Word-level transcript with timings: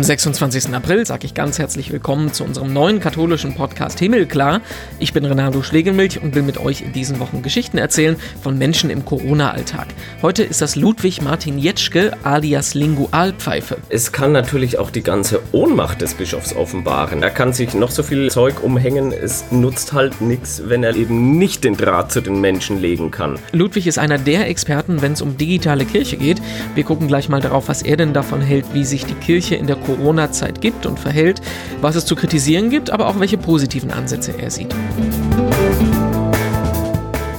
Am 0.00 0.04
26. 0.04 0.74
April 0.74 1.04
sage 1.04 1.26
ich 1.26 1.34
ganz 1.34 1.58
herzlich 1.58 1.92
willkommen 1.92 2.32
zu 2.32 2.42
unserem 2.42 2.72
neuen 2.72 3.00
katholischen 3.00 3.54
Podcast 3.54 3.98
Himmelklar. 3.98 4.62
Ich 4.98 5.12
bin 5.12 5.26
Renato 5.26 5.62
Schlegelmilch 5.62 6.22
und 6.22 6.34
will 6.34 6.40
mit 6.40 6.56
euch 6.56 6.80
in 6.80 6.94
diesen 6.94 7.20
Wochen 7.20 7.42
Geschichten 7.42 7.76
erzählen 7.76 8.16
von 8.42 8.56
Menschen 8.56 8.88
im 8.88 9.04
Corona-Alltag. 9.04 9.88
Heute 10.22 10.42
ist 10.42 10.62
das 10.62 10.74
Ludwig 10.74 11.20
Martin 11.20 11.58
Jetschke 11.58 12.12
alias 12.22 12.72
Lingualpfeife. 12.72 13.76
Es 13.90 14.10
kann 14.10 14.32
natürlich 14.32 14.78
auch 14.78 14.90
die 14.90 15.02
ganze 15.02 15.42
Ohnmacht 15.52 16.00
des 16.00 16.14
Bischofs 16.14 16.56
offenbaren. 16.56 17.22
Er 17.22 17.28
kann 17.28 17.52
sich 17.52 17.74
noch 17.74 17.90
so 17.90 18.02
viel 18.02 18.30
Zeug 18.30 18.62
umhängen, 18.62 19.12
es 19.12 19.44
nutzt 19.50 19.92
halt 19.92 20.22
nichts, 20.22 20.62
wenn 20.64 20.82
er 20.82 20.96
eben 20.96 21.36
nicht 21.36 21.62
den 21.62 21.76
Draht 21.76 22.10
zu 22.10 22.22
den 22.22 22.40
Menschen 22.40 22.80
legen 22.80 23.10
kann. 23.10 23.38
Ludwig 23.52 23.86
ist 23.86 23.98
einer 23.98 24.16
der 24.16 24.48
Experten, 24.48 25.02
wenn 25.02 25.12
es 25.12 25.20
um 25.20 25.36
digitale 25.36 25.84
Kirche 25.84 26.16
geht. 26.16 26.40
Wir 26.74 26.84
gucken 26.84 27.06
gleich 27.06 27.28
mal 27.28 27.42
darauf, 27.42 27.68
was 27.68 27.82
er 27.82 27.98
denn 27.98 28.14
davon 28.14 28.40
hält, 28.40 28.64
wie 28.72 28.86
sich 28.86 29.04
die 29.04 29.12
Kirche 29.12 29.56
in 29.56 29.66
der 29.66 29.76
Corona-Zeit 29.96 30.60
gibt 30.60 30.86
und 30.86 30.98
verhält, 31.00 31.40
was 31.80 31.96
es 31.96 32.06
zu 32.06 32.14
kritisieren 32.14 32.70
gibt, 32.70 32.90
aber 32.90 33.08
auch 33.08 33.18
welche 33.18 33.38
positiven 33.38 33.90
Ansätze 33.90 34.32
er 34.38 34.50
sieht. 34.50 34.72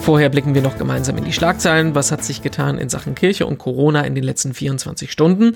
Vorher 0.02 0.30
blicken 0.30 0.54
wir 0.54 0.62
noch 0.62 0.78
gemeinsam 0.78 1.18
in 1.18 1.24
die 1.24 1.32
Schlagzeilen. 1.32 1.96
Was 1.96 2.12
hat 2.12 2.24
sich 2.24 2.42
getan 2.42 2.78
in 2.78 2.90
Sachen 2.90 3.16
Kirche 3.16 3.46
und 3.46 3.58
Corona 3.58 4.02
in 4.02 4.16
den 4.16 4.24
letzten 4.24 4.54
24 4.54 5.12
Stunden? 5.12 5.56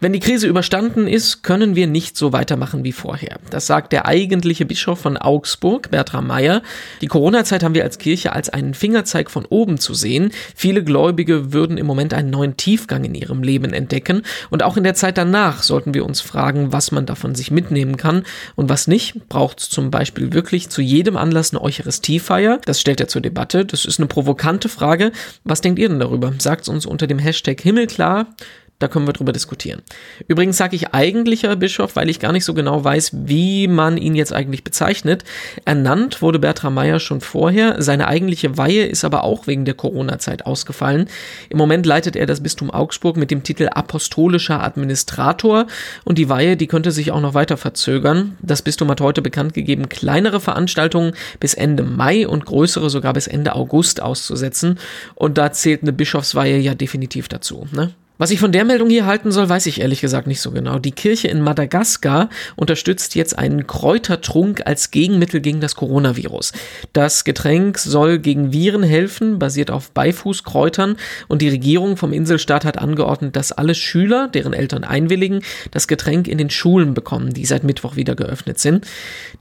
Wenn 0.00 0.12
die 0.12 0.20
Krise 0.20 0.46
überstanden 0.46 1.06
ist, 1.06 1.42
können 1.42 1.74
wir 1.74 1.86
nicht 1.86 2.16
so 2.16 2.32
weitermachen 2.32 2.84
wie 2.84 2.92
vorher. 2.92 3.38
Das 3.50 3.66
sagt 3.66 3.92
der 3.92 4.06
eigentliche 4.06 4.66
Bischof 4.66 5.00
von 5.00 5.16
Augsburg, 5.16 5.90
Bertram 5.90 6.26
Meyer. 6.26 6.62
Die 7.00 7.06
Corona-Zeit 7.06 7.62
haben 7.62 7.74
wir 7.74 7.84
als 7.84 7.98
Kirche 7.98 8.32
als 8.32 8.48
einen 8.48 8.74
Fingerzeig 8.74 9.30
von 9.30 9.44
oben 9.46 9.78
zu 9.78 9.94
sehen. 9.94 10.30
Viele 10.54 10.84
Gläubige 10.84 11.52
würden 11.52 11.78
im 11.78 11.86
Moment 11.86 12.12
einen 12.12 12.30
neuen 12.30 12.56
Tiefgang 12.56 13.04
in 13.04 13.14
ihrem 13.14 13.42
Leben 13.42 13.72
entdecken. 13.72 14.22
Und 14.50 14.62
auch 14.62 14.76
in 14.76 14.84
der 14.84 14.94
Zeit 14.94 15.16
danach 15.16 15.62
sollten 15.62 15.94
wir 15.94 16.04
uns 16.04 16.20
fragen, 16.20 16.72
was 16.72 16.92
man 16.92 17.06
davon 17.06 17.34
sich 17.34 17.50
mitnehmen 17.50 17.96
kann 17.96 18.24
und 18.54 18.68
was 18.68 18.86
nicht. 18.86 19.28
Braucht 19.28 19.60
es 19.60 19.70
zum 19.70 19.90
Beispiel 19.90 20.32
wirklich 20.32 20.68
zu 20.68 20.82
jedem 20.82 21.16
Anlass 21.16 21.52
eine 21.52 21.62
Eucharistiefeier? 21.62 22.60
Das 22.64 22.80
stellt 22.80 23.00
er 23.00 23.08
zur 23.08 23.22
Debatte. 23.22 23.64
Das 23.64 23.84
ist 23.84 23.98
eine 23.98 24.06
provokante 24.06 24.68
Frage. 24.68 25.12
Was 25.44 25.60
denkt 25.60 25.78
ihr 25.78 25.88
denn 25.88 26.00
darüber? 26.00 26.32
Sagt 26.38 26.68
uns 26.68 26.86
unter 26.86 27.06
dem 27.06 27.18
Hashtag 27.18 27.60
Himmelklar. 27.60 28.26
Da 28.78 28.88
können 28.88 29.06
wir 29.06 29.14
drüber 29.14 29.32
diskutieren. 29.32 29.80
Übrigens 30.28 30.58
sage 30.58 30.76
ich 30.76 30.92
eigentlicher 30.92 31.56
Bischof, 31.56 31.96
weil 31.96 32.10
ich 32.10 32.20
gar 32.20 32.32
nicht 32.32 32.44
so 32.44 32.52
genau 32.52 32.84
weiß, 32.84 33.12
wie 33.24 33.68
man 33.68 33.96
ihn 33.96 34.14
jetzt 34.14 34.34
eigentlich 34.34 34.64
bezeichnet. 34.64 35.24
Ernannt 35.64 36.20
wurde 36.20 36.38
Bertram 36.38 36.74
Meyer 36.74 37.00
schon 37.00 37.22
vorher. 37.22 37.80
Seine 37.80 38.06
eigentliche 38.06 38.58
Weihe 38.58 38.84
ist 38.84 39.02
aber 39.02 39.24
auch 39.24 39.46
wegen 39.46 39.64
der 39.64 39.72
Corona-Zeit 39.72 40.44
ausgefallen. 40.44 41.08
Im 41.48 41.56
Moment 41.56 41.86
leitet 41.86 42.16
er 42.16 42.26
das 42.26 42.42
Bistum 42.42 42.70
Augsburg 42.70 43.16
mit 43.16 43.30
dem 43.30 43.42
Titel 43.42 43.70
Apostolischer 43.72 44.62
Administrator 44.62 45.66
und 46.04 46.18
die 46.18 46.28
Weihe, 46.28 46.58
die 46.58 46.66
könnte 46.66 46.90
sich 46.90 47.12
auch 47.12 47.20
noch 47.22 47.32
weiter 47.32 47.56
verzögern. 47.56 48.36
Das 48.42 48.60
Bistum 48.60 48.90
hat 48.90 49.00
heute 49.00 49.22
bekannt 49.22 49.54
gegeben, 49.54 49.88
kleinere 49.88 50.38
Veranstaltungen 50.40 51.12
bis 51.40 51.54
Ende 51.54 51.82
Mai 51.82 52.28
und 52.28 52.44
größere 52.44 52.90
sogar 52.90 53.14
bis 53.14 53.26
Ende 53.26 53.54
August 53.54 54.02
auszusetzen. 54.02 54.78
Und 55.14 55.38
da 55.38 55.50
zählt 55.52 55.80
eine 55.80 55.94
Bischofsweihe 55.94 56.58
ja 56.58 56.74
definitiv 56.74 57.28
dazu. 57.28 57.66
Ne? 57.72 57.94
Was 58.18 58.30
ich 58.30 58.40
von 58.40 58.50
der 58.50 58.64
Meldung 58.64 58.88
hier 58.88 59.04
halten 59.04 59.30
soll, 59.30 59.46
weiß 59.46 59.66
ich 59.66 59.80
ehrlich 59.82 60.00
gesagt 60.00 60.26
nicht 60.26 60.40
so 60.40 60.50
genau. 60.50 60.78
Die 60.78 60.92
Kirche 60.92 61.28
in 61.28 61.42
Madagaskar 61.42 62.30
unterstützt 62.56 63.14
jetzt 63.14 63.38
einen 63.38 63.66
Kräutertrunk 63.66 64.66
als 64.66 64.90
Gegenmittel 64.90 65.42
gegen 65.42 65.60
das 65.60 65.74
Coronavirus. 65.74 66.52
Das 66.94 67.24
Getränk 67.24 67.76
soll 67.76 68.18
gegen 68.18 68.54
Viren 68.54 68.82
helfen, 68.82 69.38
basiert 69.38 69.70
auf 69.70 69.90
Beifußkräutern 69.90 70.96
und 71.28 71.42
die 71.42 71.50
Regierung 71.50 71.98
vom 71.98 72.14
Inselstaat 72.14 72.64
hat 72.64 72.78
angeordnet, 72.78 73.36
dass 73.36 73.52
alle 73.52 73.74
Schüler, 73.74 74.28
deren 74.28 74.54
Eltern 74.54 74.84
einwilligen, 74.84 75.42
das 75.70 75.86
Getränk 75.86 76.26
in 76.26 76.38
den 76.38 76.48
Schulen 76.48 76.94
bekommen, 76.94 77.34
die 77.34 77.44
seit 77.44 77.64
Mittwoch 77.64 77.96
wieder 77.96 78.14
geöffnet 78.14 78.58
sind. 78.58 78.86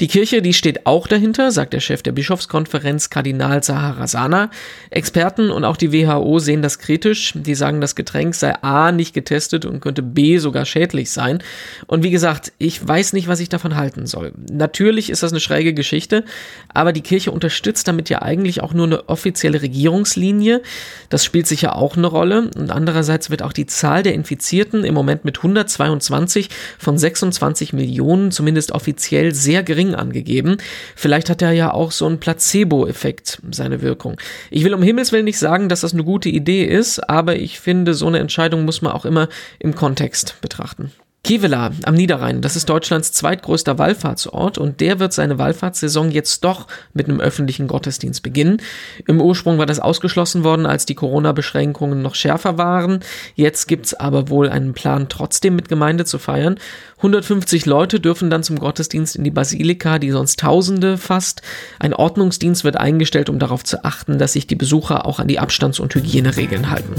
Die 0.01 0.07
Kirche, 0.09 0.41
die 0.41 0.53
steht 0.53 0.85
auch 0.85 1.07
dahinter, 1.07 1.51
sagt 1.51 1.71
der 1.71 1.79
Chef 1.79 2.01
der 2.01 2.11
Bischofskonferenz 2.11 3.09
Kardinal 3.09 3.63
Saharasana. 3.63 4.49
Experten 4.89 5.49
und 5.49 5.63
auch 5.63 5.77
die 5.77 5.93
WHO 5.93 6.39
sehen 6.39 6.61
das 6.61 6.79
kritisch. 6.79 7.31
Die 7.35 7.55
sagen, 7.55 7.79
das 7.79 7.95
Getränk 7.95 8.35
sei 8.35 8.64
A 8.65 8.91
nicht 8.91 9.13
getestet 9.13 9.65
und 9.65 9.79
könnte 9.79 10.01
B 10.01 10.39
sogar 10.39 10.65
schädlich 10.65 11.11
sein. 11.11 11.39
Und 11.85 12.03
wie 12.03 12.11
gesagt, 12.11 12.51
ich 12.57 12.85
weiß 12.85 13.13
nicht, 13.13 13.27
was 13.27 13.39
ich 13.39 13.49
davon 13.49 13.75
halten 13.75 14.07
soll. 14.07 14.33
Natürlich 14.51 15.09
ist 15.09 15.23
das 15.23 15.31
eine 15.31 15.39
schräge 15.39 15.73
Geschichte, 15.73 16.25
aber 16.73 16.91
die 16.91 17.01
Kirche 17.01 17.31
unterstützt 17.31 17.87
damit 17.87 18.09
ja 18.09 18.21
eigentlich 18.21 18.61
auch 18.61 18.73
nur 18.73 18.87
eine 18.87 19.07
offizielle 19.07 19.61
Regierungslinie. 19.61 20.61
Das 21.09 21.23
spielt 21.23 21.47
sicher 21.47 21.75
auch 21.75 21.95
eine 21.95 22.07
Rolle. 22.07 22.49
Und 22.55 22.71
andererseits 22.71 23.29
wird 23.29 23.43
auch 23.43 23.53
die 23.53 23.67
Zahl 23.67 24.03
der 24.03 24.13
Infizierten 24.13 24.83
im 24.83 24.93
Moment 24.93 25.25
mit 25.25 25.37
122 25.37 26.49
von 26.79 26.97
26 26.97 27.73
Millionen 27.73 28.31
zumindest 28.31 28.71
offiziell 28.71 29.33
sehr 29.33 29.63
gering 29.63 29.93
angegeben. 29.93 30.57
Vielleicht 30.95 31.29
hat 31.29 31.41
er 31.41 31.51
ja 31.51 31.71
auch 31.71 31.91
so 31.91 32.07
ein 32.07 32.19
Placebo-Effekt 32.19 33.41
seine 33.51 33.81
Wirkung. 33.81 34.19
Ich 34.49 34.63
will 34.63 34.73
um 34.73 34.81
Himmels 34.81 35.11
Willen 35.11 35.25
nicht 35.25 35.39
sagen, 35.39 35.69
dass 35.69 35.81
das 35.81 35.93
eine 35.93 36.03
gute 36.03 36.29
Idee 36.29 36.63
ist, 36.65 36.99
aber 37.09 37.35
ich 37.35 37.59
finde, 37.59 37.93
so 37.93 38.07
eine 38.07 38.19
Entscheidung 38.19 38.54
Entscheidung 38.55 38.65
muss 38.65 38.81
man 38.81 38.93
auch 38.93 39.05
immer 39.05 39.27
im 39.59 39.75
Kontext 39.75 40.39
betrachten. 40.41 40.91
Kevela 41.25 41.71
am 41.85 41.95
Niederrhein, 41.95 42.41
das 42.41 42.55
ist 42.55 42.69
Deutschlands 42.69 43.11
zweitgrößter 43.11 43.79
Wallfahrtsort 43.79 44.59
und 44.59 44.79
der 44.79 44.99
wird 44.99 45.11
seine 45.11 45.39
Wallfahrtssaison 45.39 46.11
jetzt 46.11 46.43
doch 46.43 46.67
mit 46.93 47.09
einem 47.09 47.19
öffentlichen 47.19 47.67
Gottesdienst 47.67 48.21
beginnen. 48.21 48.61
Im 49.07 49.19
Ursprung 49.19 49.57
war 49.57 49.65
das 49.65 49.79
ausgeschlossen 49.79 50.43
worden, 50.43 50.67
als 50.67 50.85
die 50.85 50.93
Corona-Beschränkungen 50.93 52.03
noch 52.03 52.13
schärfer 52.13 52.59
waren. 52.59 52.99
Jetzt 53.33 53.65
gibt's 53.65 53.95
aber 53.95 54.29
wohl 54.29 54.49
einen 54.49 54.75
Plan, 54.75 55.09
trotzdem 55.09 55.55
mit 55.55 55.67
Gemeinde 55.67 56.05
zu 56.05 56.19
feiern. 56.19 56.59
150 56.97 57.65
Leute 57.65 57.99
dürfen 57.99 58.29
dann 58.29 58.43
zum 58.43 58.59
Gottesdienst 58.59 59.15
in 59.15 59.23
die 59.23 59.31
Basilika, 59.31 59.97
die 59.97 60.11
sonst 60.11 60.39
Tausende 60.39 60.99
fasst. 60.99 61.41
Ein 61.79 61.95
Ordnungsdienst 61.95 62.63
wird 62.63 62.77
eingestellt, 62.77 63.29
um 63.29 63.39
darauf 63.39 63.63
zu 63.63 63.83
achten, 63.83 64.19
dass 64.19 64.33
sich 64.33 64.45
die 64.45 64.55
Besucher 64.55 65.07
auch 65.07 65.17
an 65.17 65.27
die 65.27 65.39
Abstands- 65.39 65.79
und 65.79 65.95
Hygieneregeln 65.95 66.69
halten. 66.69 66.93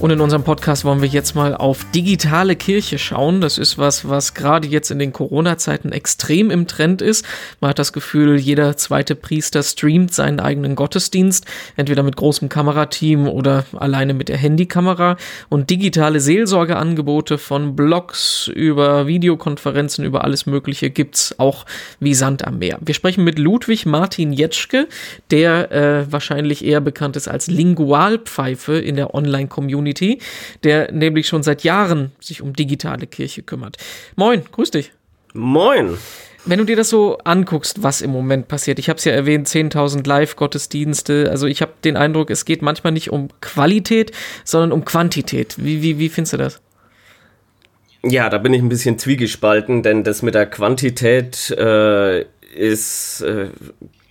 Und 0.00 0.10
in 0.10 0.22
unserem 0.22 0.44
Podcast 0.44 0.86
wollen 0.86 1.02
wir 1.02 1.08
jetzt 1.08 1.34
mal 1.34 1.54
auf 1.54 1.84
digitale 1.94 2.56
Kirche 2.56 2.96
schauen. 2.96 3.42
Das 3.42 3.58
ist 3.58 3.76
was, 3.76 4.08
was 4.08 4.32
gerade 4.32 4.66
jetzt 4.66 4.90
in 4.90 4.98
den 4.98 5.12
Corona-Zeiten 5.12 5.92
extrem 5.92 6.50
im 6.50 6.66
Trend 6.66 7.02
ist. 7.02 7.26
Man 7.60 7.68
hat 7.68 7.78
das 7.78 7.92
Gefühl, 7.92 8.38
jeder 8.38 8.78
zweite 8.78 9.14
Priester 9.14 9.62
streamt 9.62 10.14
seinen 10.14 10.40
eigenen 10.40 10.74
Gottesdienst, 10.74 11.44
entweder 11.76 12.02
mit 12.02 12.16
großem 12.16 12.48
Kamerateam 12.48 13.28
oder 13.28 13.66
alleine 13.76 14.14
mit 14.14 14.30
der 14.30 14.38
Handykamera. 14.38 15.18
Und 15.50 15.68
digitale 15.68 16.20
Seelsorgeangebote 16.20 17.36
von 17.36 17.76
Blogs 17.76 18.50
über 18.54 19.06
Videokonferenzen, 19.06 20.06
über 20.06 20.24
alles 20.24 20.46
Mögliche 20.46 20.88
gibt's 20.88 21.34
auch 21.38 21.66
wie 22.00 22.14
Sand 22.14 22.46
am 22.46 22.58
Meer. 22.58 22.78
Wir 22.80 22.94
sprechen 22.94 23.22
mit 23.22 23.38
Ludwig 23.38 23.84
Martin 23.84 24.32
Jetschke, 24.32 24.88
der 25.30 25.70
äh, 25.72 26.10
wahrscheinlich 26.10 26.64
eher 26.64 26.80
bekannt 26.80 27.16
ist 27.16 27.28
als 27.28 27.48
Lingualpfeife 27.48 28.78
in 28.78 28.96
der 28.96 29.14
Online-Community 29.14 29.89
Community, 29.90 30.18
der 30.64 30.92
nämlich 30.92 31.26
schon 31.26 31.42
seit 31.42 31.64
Jahren 31.64 32.12
sich 32.20 32.42
um 32.42 32.54
digitale 32.54 33.06
Kirche 33.06 33.42
kümmert. 33.42 33.76
Moin, 34.16 34.42
grüß 34.50 34.70
dich. 34.70 34.92
Moin. 35.34 35.98
Wenn 36.46 36.58
du 36.58 36.64
dir 36.64 36.76
das 36.76 36.88
so 36.88 37.18
anguckst, 37.18 37.82
was 37.82 38.00
im 38.00 38.10
Moment 38.10 38.48
passiert, 38.48 38.78
ich 38.78 38.88
habe 38.88 38.96
es 38.98 39.04
ja 39.04 39.12
erwähnt, 39.12 39.46
10.000 39.46 40.06
Live-Gottesdienste, 40.06 41.28
also 41.30 41.46
ich 41.46 41.60
habe 41.60 41.72
den 41.84 41.98
Eindruck, 41.98 42.30
es 42.30 42.46
geht 42.46 42.62
manchmal 42.62 42.94
nicht 42.94 43.10
um 43.10 43.28
Qualität, 43.42 44.12
sondern 44.44 44.72
um 44.72 44.86
Quantität. 44.86 45.56
Wie, 45.58 45.82
wie, 45.82 45.98
wie 45.98 46.08
findest 46.08 46.32
du 46.32 46.36
das? 46.38 46.60
Ja, 48.02 48.30
da 48.30 48.38
bin 48.38 48.54
ich 48.54 48.62
ein 48.62 48.70
bisschen 48.70 48.98
zwiegespalten, 48.98 49.82
denn 49.82 50.02
das 50.02 50.22
mit 50.22 50.34
der 50.34 50.46
Quantität 50.46 51.50
äh, 51.50 52.24
ist 52.54 53.20
äh, 53.20 53.50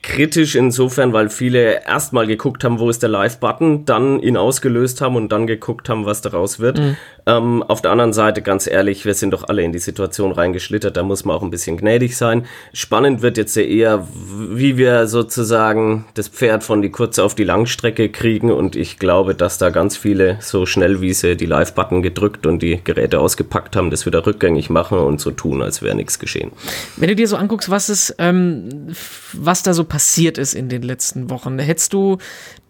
kritisch 0.09 0.55
insofern, 0.55 1.13
weil 1.13 1.29
viele 1.29 1.85
erstmal 1.85 2.25
geguckt 2.25 2.63
haben, 2.63 2.79
wo 2.79 2.89
ist 2.89 3.03
der 3.03 3.09
Live-Button, 3.09 3.85
dann 3.85 4.19
ihn 4.19 4.37
ausgelöst 4.37 5.01
haben 5.01 5.15
und 5.15 5.31
dann 5.31 5.45
geguckt 5.45 5.87
haben, 5.87 6.05
was 6.05 6.21
daraus 6.21 6.59
wird. 6.59 6.79
Mhm. 6.79 6.97
Ähm, 7.29 7.61
auf 7.63 7.81
der 7.81 7.91
anderen 7.91 8.11
Seite, 8.11 8.41
ganz 8.41 8.65
ehrlich, 8.65 9.05
wir 9.05 9.13
sind 9.13 9.31
doch 9.31 9.47
alle 9.47 9.61
in 9.61 9.71
die 9.71 9.79
Situation 9.79 10.31
reingeschlittert, 10.31 10.97
da 10.97 11.03
muss 11.03 11.25
man 11.25 11.35
auch 11.35 11.43
ein 11.43 11.51
bisschen 11.51 11.77
gnädig 11.77 12.17
sein. 12.17 12.45
Spannend 12.73 13.21
wird 13.21 13.37
jetzt 13.37 13.55
ja 13.55 13.61
eher, 13.61 14.07
wie 14.49 14.77
wir 14.77 15.05
sozusagen 15.05 16.05
das 16.15 16.27
Pferd 16.27 16.63
von 16.63 16.81
die 16.81 16.89
kurze 16.89 17.23
auf 17.23 17.35
die 17.35 17.43
Langstrecke 17.43 18.09
kriegen 18.09 18.51
und 18.51 18.75
ich 18.75 18.97
glaube, 18.97 19.35
dass 19.35 19.59
da 19.59 19.69
ganz 19.69 19.95
viele 19.95 20.37
so 20.41 20.65
schnell 20.65 21.01
wie 21.01 21.13
sie 21.13 21.37
die 21.37 21.45
Live-Button 21.45 22.01
gedrückt 22.01 22.47
und 22.47 22.63
die 22.63 22.83
Geräte 22.83 23.19
ausgepackt 23.19 23.75
haben, 23.75 23.91
das 23.91 24.07
wieder 24.07 24.25
rückgängig 24.25 24.71
machen 24.71 24.97
und 24.97 25.21
so 25.21 25.29
tun, 25.29 25.61
als 25.61 25.83
wäre 25.83 25.95
nichts 25.95 26.17
geschehen. 26.17 26.51
Wenn 26.97 27.09
du 27.09 27.15
dir 27.15 27.27
so 27.27 27.35
anguckst, 27.35 27.69
was 27.69 27.89
ist, 27.89 28.15
ähm, 28.17 28.87
was 29.33 29.61
da 29.61 29.73
so 29.73 29.83
passiert 29.83 30.39
ist 30.39 30.55
in 30.55 30.67
den 30.67 30.81
letzten 30.81 31.29
Wochen, 31.29 31.59
hättest 31.59 31.93
du 31.93 32.17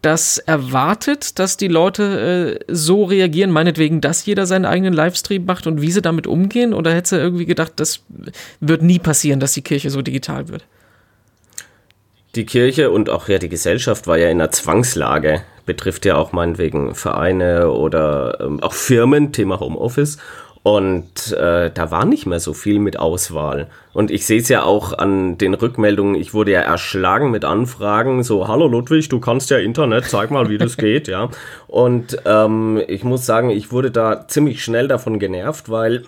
das 0.02 0.38
erwartet, 0.38 1.40
dass 1.40 1.58
die 1.58 1.68
Leute 1.68 2.60
äh, 2.60 2.74
so 2.74 3.04
reagieren, 3.04 3.52
meinetwegen, 3.52 4.02
dass 4.02 4.26
jeder 4.26 4.46
seinen 4.46 4.66
eigenen 4.66 4.94
Livestream 4.94 5.46
macht 5.46 5.68
und 5.68 5.82
wie 5.82 5.92
sie 5.92 6.02
damit 6.02 6.28
umgehen? 6.28 6.74
Oder 6.74 6.94
hätte 6.94 7.10
sie 7.10 7.18
irgendwie 7.18 7.46
gedacht, 7.46 7.74
das 7.78 8.04
wird 8.60 8.82
nie 8.82 9.00
passieren, 9.00 9.40
dass 9.40 9.54
die 9.54 9.62
Kirche 9.62 9.90
so 9.90 10.02
digital 10.02 10.48
wird? 10.48 10.66
Die 12.36 12.46
Kirche 12.46 12.92
und 12.92 13.10
auch 13.10 13.28
ja 13.28 13.40
die 13.40 13.50
Gesellschaft 13.50 14.08
war 14.08 14.18
ja 14.18 14.30
in 14.30 14.40
einer 14.40 14.52
Zwangslage 14.52 15.42
betrifft 15.70 16.04
ja 16.06 16.16
auch 16.16 16.32
meinetwegen 16.32 16.96
Vereine 16.96 17.70
oder 17.70 18.40
ähm, 18.42 18.60
auch 18.64 18.74
Firmen, 18.74 19.32
Thema 19.32 19.60
Homeoffice. 19.60 20.18
Und 20.62 21.32
äh, 21.32 21.72
da 21.74 21.90
war 21.90 22.06
nicht 22.06 22.26
mehr 22.26 22.40
so 22.40 22.54
viel 22.54 22.80
mit 22.80 23.00
Auswahl. 23.00 23.68
Und 23.94 24.12
ich 24.12 24.26
sehe 24.26 24.40
es 24.40 24.50
ja 24.50 24.64
auch 24.64 24.98
an 24.98 25.38
den 25.38 25.54
Rückmeldungen, 25.54 26.16
ich 26.16 26.34
wurde 26.34 26.52
ja 26.52 26.60
erschlagen 26.60 27.32
mit 27.32 27.46
Anfragen, 27.46 28.24
so, 28.24 28.48
hallo 28.48 28.68
Ludwig, 28.68 29.08
du 29.10 29.20
kannst 29.20 29.50
ja 29.50 29.58
Internet, 29.58 30.06
zeig 30.06 30.32
mal, 30.32 30.50
wie 30.50 30.58
das 30.58 30.76
geht, 30.78 31.08
ja. 31.08 31.30
Und 31.68 32.18
ähm, 32.26 32.82
ich 32.88 33.04
muss 33.04 33.26
sagen, 33.26 33.50
ich 33.50 33.72
wurde 33.72 33.90
da 33.90 34.28
ziemlich 34.28 34.64
schnell 34.64 34.88
davon 34.88 35.18
genervt, 35.18 35.70
weil 35.70 36.04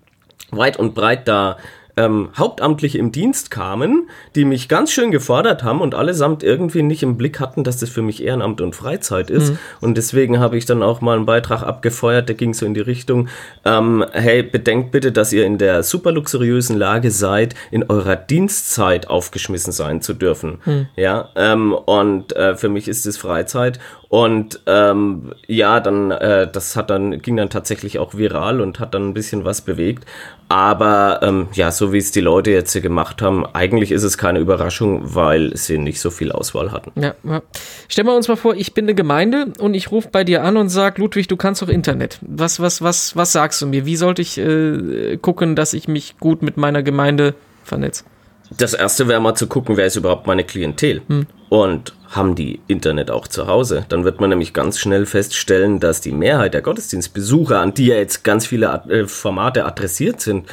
weit 0.50 0.78
und 0.78 0.94
breit 0.94 1.26
da 1.26 1.56
ähm, 1.96 2.28
Hauptamtliche 2.36 2.98
im 2.98 3.10
Dienst 3.10 3.50
kamen, 3.50 4.08
die 4.34 4.44
mich 4.44 4.68
ganz 4.68 4.90
schön 4.90 5.10
gefordert 5.10 5.62
haben 5.62 5.80
und 5.80 5.94
allesamt 5.94 6.42
irgendwie 6.42 6.82
nicht 6.82 7.02
im 7.02 7.16
Blick 7.16 7.40
hatten, 7.40 7.64
dass 7.64 7.78
das 7.78 7.88
für 7.88 8.02
mich 8.02 8.22
Ehrenamt 8.22 8.60
und 8.60 8.76
Freizeit 8.76 9.30
ist. 9.30 9.52
Mhm. 9.52 9.58
Und 9.80 9.96
deswegen 9.96 10.38
habe 10.38 10.58
ich 10.58 10.66
dann 10.66 10.82
auch 10.82 11.00
mal 11.00 11.16
einen 11.16 11.26
Beitrag 11.26 11.62
abgefeuert, 11.62 12.28
der 12.28 12.36
ging 12.36 12.52
so 12.52 12.66
in 12.66 12.74
die 12.74 12.80
Richtung, 12.80 13.28
ähm, 13.64 14.04
hey, 14.12 14.42
bedenkt 14.42 14.92
bitte, 14.92 15.10
dass 15.10 15.32
ihr 15.32 15.46
in 15.46 15.56
der 15.58 15.82
super 15.82 16.12
luxuriösen 16.12 16.76
Lage 16.76 17.10
seid, 17.10 17.54
in 17.70 17.84
eurer 17.84 18.16
Dienstzeit 18.16 19.08
aufgeschmissen 19.08 19.72
sein 19.72 20.02
zu 20.02 20.12
dürfen. 20.12 20.58
Mhm. 20.64 20.88
Ja, 20.96 21.30
ähm, 21.34 21.72
und 21.72 22.36
äh, 22.36 22.56
für 22.56 22.68
mich 22.68 22.88
ist 22.88 23.06
es 23.06 23.16
Freizeit 23.16 23.78
und 24.08 24.60
ähm, 24.66 25.32
ja, 25.48 25.80
dann, 25.80 26.10
äh, 26.10 26.50
das 26.50 26.76
hat 26.76 26.90
dann, 26.90 27.20
ging 27.20 27.36
dann 27.36 27.50
tatsächlich 27.50 27.98
auch 27.98 28.14
viral 28.14 28.60
und 28.60 28.78
hat 28.78 28.94
dann 28.94 29.08
ein 29.08 29.14
bisschen 29.14 29.44
was 29.44 29.62
bewegt. 29.62 30.04
Aber 30.48 31.20
ähm, 31.22 31.48
ja, 31.54 31.72
so 31.72 31.92
wie 31.92 31.98
es 31.98 32.12
die 32.12 32.20
Leute 32.20 32.52
jetzt 32.52 32.72
hier 32.72 32.80
gemacht 32.82 33.20
haben, 33.20 33.44
eigentlich 33.46 33.90
ist 33.90 34.04
es 34.04 34.16
keine 34.16 34.38
Überraschung, 34.38 35.00
weil 35.02 35.56
sie 35.56 35.78
nicht 35.78 36.00
so 36.00 36.10
viel 36.10 36.30
Auswahl 36.30 36.70
hatten. 36.70 36.92
Ja, 37.00 37.14
ja. 37.24 37.42
Stellen 37.88 38.06
wir 38.06 38.14
uns 38.14 38.28
mal 38.28 38.36
vor, 38.36 38.54
ich 38.54 38.72
bin 38.72 38.84
eine 38.84 38.94
Gemeinde 38.94 39.52
und 39.58 39.74
ich 39.74 39.90
rufe 39.90 40.08
bei 40.12 40.22
dir 40.22 40.44
an 40.44 40.56
und 40.56 40.68
sage, 40.68 41.00
Ludwig, 41.02 41.26
du 41.26 41.36
kannst 41.36 41.62
doch 41.62 41.68
Internet. 41.68 42.20
Was, 42.22 42.60
was, 42.60 42.80
was, 42.80 43.16
was 43.16 43.32
sagst 43.32 43.60
du 43.60 43.66
mir? 43.66 43.86
Wie 43.86 43.96
sollte 43.96 44.22
ich 44.22 44.38
äh, 44.38 45.16
gucken, 45.16 45.56
dass 45.56 45.72
ich 45.72 45.88
mich 45.88 46.16
gut 46.20 46.42
mit 46.42 46.56
meiner 46.56 46.84
Gemeinde 46.84 47.34
vernetze? 47.64 48.04
Das 48.50 48.74
erste 48.74 49.08
wäre 49.08 49.20
mal 49.20 49.34
zu 49.34 49.46
gucken, 49.46 49.76
wer 49.76 49.86
ist 49.86 49.96
überhaupt 49.96 50.26
meine 50.26 50.44
Klientel 50.44 51.02
hm. 51.08 51.26
und 51.48 51.94
haben 52.08 52.34
die 52.34 52.60
Internet 52.68 53.10
auch 53.10 53.26
zu 53.26 53.46
Hause. 53.46 53.84
Dann 53.88 54.04
wird 54.04 54.20
man 54.20 54.30
nämlich 54.30 54.52
ganz 54.52 54.78
schnell 54.78 55.06
feststellen, 55.06 55.80
dass 55.80 56.00
die 56.00 56.12
Mehrheit 56.12 56.54
der 56.54 56.62
Gottesdienstbesucher, 56.62 57.60
an 57.60 57.74
die 57.74 57.86
ja 57.86 57.96
jetzt 57.96 58.22
ganz 58.22 58.46
viele 58.46 58.82
äh, 58.88 59.06
Formate 59.06 59.64
adressiert 59.64 60.20
sind, 60.20 60.46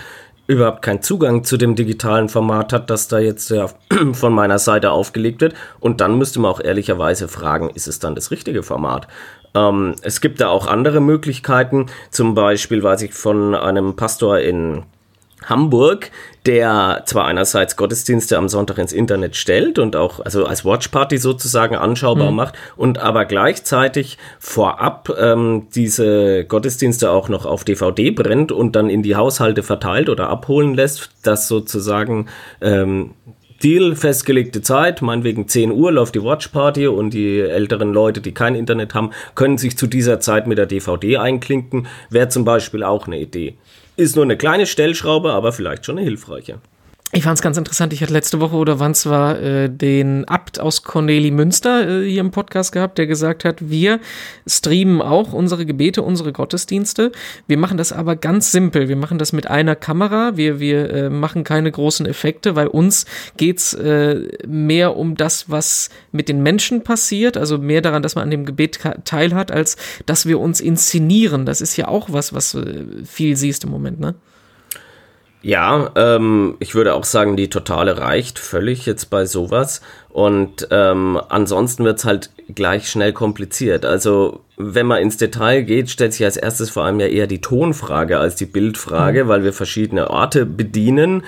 überhaupt 0.48 0.82
keinen 0.82 1.02
Zugang 1.02 1.44
zu 1.44 1.58
dem 1.58 1.76
digitalen 1.76 2.30
Format 2.30 2.74
hat, 2.74 2.90
das 2.90 3.08
da 3.08 3.20
jetzt 3.20 3.50
ja 3.50 3.70
von 4.14 4.34
meiner 4.34 4.60
Seite 4.60 4.92
aufgelegt 4.92 5.42
wird. 5.42 5.54
Und 5.80 6.02
dann 6.02 6.18
müsste 6.18 6.40
man 6.40 6.52
auch 6.52 6.60
ehrlicherweise 6.60 7.28
fragen, 7.28 7.70
ist 7.70 7.88
es 7.88 8.00
dann 8.00 8.16
das 8.16 8.32
richtige 8.32 8.64
Format? 8.64 9.08
Ähm, 9.56 9.96
es 10.02 10.20
gibt 10.20 10.42
da 10.42 10.50
auch 10.50 10.68
andere 10.68 11.00
Möglichkeiten. 11.00 11.88
Zum 12.10 12.34
Beispiel 12.34 12.84
weiß 12.84 13.04
ich 13.04 13.14
von 13.14 13.56
einem 13.56 13.96
Pastor 13.96 14.40
in 14.40 14.84
Hamburg, 15.46 16.12
der 16.46 17.04
zwar 17.06 17.26
einerseits 17.26 17.78
Gottesdienste 17.78 18.38
am 18.38 18.50
Sonntag 18.50 18.78
ins 18.78 18.94
Internet 18.94 19.36
stellt 19.36 19.80
und 19.80 19.96
auch 19.96 20.20
also 20.20 20.46
als 20.46 20.66
Watchparty 20.66 21.18
sozusagen 21.18 21.76
anschaubar 21.76 22.32
mhm. 22.32 22.38
macht 22.38 22.56
und 22.76 22.98
aber 22.98 23.26
gleichzeitig 23.26 24.18
vorab 24.40 25.10
ähm, 25.18 25.68
diese 25.74 26.46
Gottesdienste 26.46 27.12
auch 27.12 27.30
noch 27.30 27.46
auf 27.46 27.64
DVD 27.64 28.12
brennt 28.12 28.52
und 28.52 28.76
dann 28.76 28.90
in 28.90 29.04
die 29.04 29.16
Haushalte 29.16 29.64
verteilt 29.64 30.10
oder 30.10 30.30
abholen 30.30 30.74
lässt, 30.74 31.12
dass 31.24 31.48
sozusagen 31.48 32.28
ähm, 32.62 33.12
Deal, 33.64 33.96
festgelegte 33.96 34.62
Zeit, 34.62 35.02
meinetwegen 35.02 35.48
10 35.48 35.72
Uhr 35.72 35.94
läuft 35.94 36.16
die 36.16 36.24
Watchparty 36.24 36.88
und 36.88 37.14
die 37.14 37.40
älteren 37.40 37.94
Leute, 37.94 38.20
die 38.20 38.34
kein 38.34 38.56
Internet 38.56 38.94
haben, 38.94 39.12
können 39.36 39.58
sich 39.58 39.78
zu 39.78 39.88
dieser 39.88 40.20
Zeit 40.20 40.48
mit 40.48 40.58
der 40.58 40.66
DVD 40.66 41.18
einklinken, 41.18 41.88
wäre 42.10 42.28
zum 42.28 42.44
Beispiel 42.44 42.84
auch 42.84 43.08
eine 43.08 43.22
Idee. 43.22 43.56
Ist 43.96 44.18
nur 44.18 44.26
eine 44.26 44.36
kleine 44.36 44.66
Stellschraube, 44.66 45.32
aber 45.32 45.54
vielleicht 45.54 45.86
schon 45.86 45.98
eine 45.98 46.06
hilfreiche. 46.06 46.60
Ich 47.16 47.26
fand 47.26 47.38
es 47.38 47.44
ganz 47.44 47.60
interessant. 47.60 47.94
Ich 47.94 48.02
hatte 48.02 48.12
letzte 48.12 48.40
Woche 48.40 48.56
oder 48.56 48.80
wann 48.80 48.94
es 48.94 49.06
war, 49.06 49.40
äh, 49.40 49.70
den 49.70 50.26
Abt 50.26 50.60
aus 50.60 50.82
Corneli 50.82 51.30
Münster 51.30 51.88
äh, 51.88 52.10
hier 52.10 52.22
im 52.22 52.32
Podcast 52.32 52.72
gehabt, 52.72 52.98
der 52.98 53.06
gesagt 53.06 53.46
hat, 53.46 53.70
wir 53.70 54.00
streamen 54.48 55.00
auch 55.00 55.32
unsere 55.32 55.68
Gebete, 55.68 56.02
unsere 56.02 56.34
Gottesdienste. 56.34 57.12
Wir 57.46 57.60
machen 57.60 57.78
das 57.78 57.94
aber 57.94 58.16
ganz 58.16 58.52
simpel. 58.52 58.90
Wir 58.90 58.96
machen 58.96 59.20
das 59.20 59.32
mit 59.32 59.46
einer 59.46 59.76
Kamera. 59.76 60.38
Wir, 60.38 60.60
wir 60.60 60.90
äh, 60.90 61.10
machen 61.12 61.44
keine 61.44 61.72
großen 61.72 62.08
Effekte, 62.08 62.56
weil 62.56 62.66
uns 62.66 63.06
geht's 63.38 63.76
äh, 63.76 64.30
mehr 64.48 64.98
um 64.98 65.14
das, 65.14 65.52
was 65.52 65.92
mit 66.12 66.30
den 66.30 66.42
Menschen 66.42 66.84
passiert. 66.84 67.38
Also 67.38 67.60
mehr 67.60 67.82
daran, 67.82 68.02
dass 68.02 68.16
man 68.16 68.24
an 68.24 68.32
dem 68.32 68.44
Gebet 68.44 68.80
teilhat, 69.06 69.52
als 69.52 69.78
dass 70.08 70.26
wir 70.26 70.40
uns 70.40 70.60
inszenieren. 70.60 71.46
Das 71.46 71.62
ist 71.62 71.78
ja 71.78 71.90
auch 71.90 72.12
was, 72.12 72.34
was 72.34 72.56
äh, 72.56 72.86
viel 73.06 73.36
siehst 73.36 73.66
im 73.66 73.70
Moment, 73.70 74.00
ne? 74.00 74.16
Ja, 75.44 75.92
ähm, 75.96 76.56
ich 76.60 76.74
würde 76.74 76.94
auch 76.94 77.04
sagen, 77.04 77.36
die 77.36 77.50
Totale 77.50 77.98
reicht 77.98 78.40
völlig 78.40 78.86
jetzt 78.86 79.10
bei 79.10 79.26
sowas. 79.26 79.82
Und 80.10 80.70
ähm, 80.72 81.20
ansonsten 81.28 81.84
wird's 81.84 82.06
halt 82.06 82.30
gleich 82.56 82.90
schnell 82.90 83.12
kompliziert. 83.12 83.86
Also 83.86 84.40
wenn 84.58 84.86
man 84.86 85.02
ins 85.02 85.18
Detail 85.18 85.64
geht, 85.64 85.90
stellt 85.90 86.14
sich 86.14 86.26
als 86.26 86.38
erstes 86.38 86.70
vor 86.70 86.84
allem 86.84 87.00
ja 87.00 87.08
eher 87.08 87.28
die 87.28 87.42
Tonfrage 87.42 88.20
als 88.20 88.36
die 88.36 88.46
Bildfrage, 88.46 89.24
mhm. 89.24 89.28
weil 89.28 89.44
wir 89.44 89.54
verschiedene 89.54 90.10
Orte 90.10 90.46
bedienen 90.46 91.24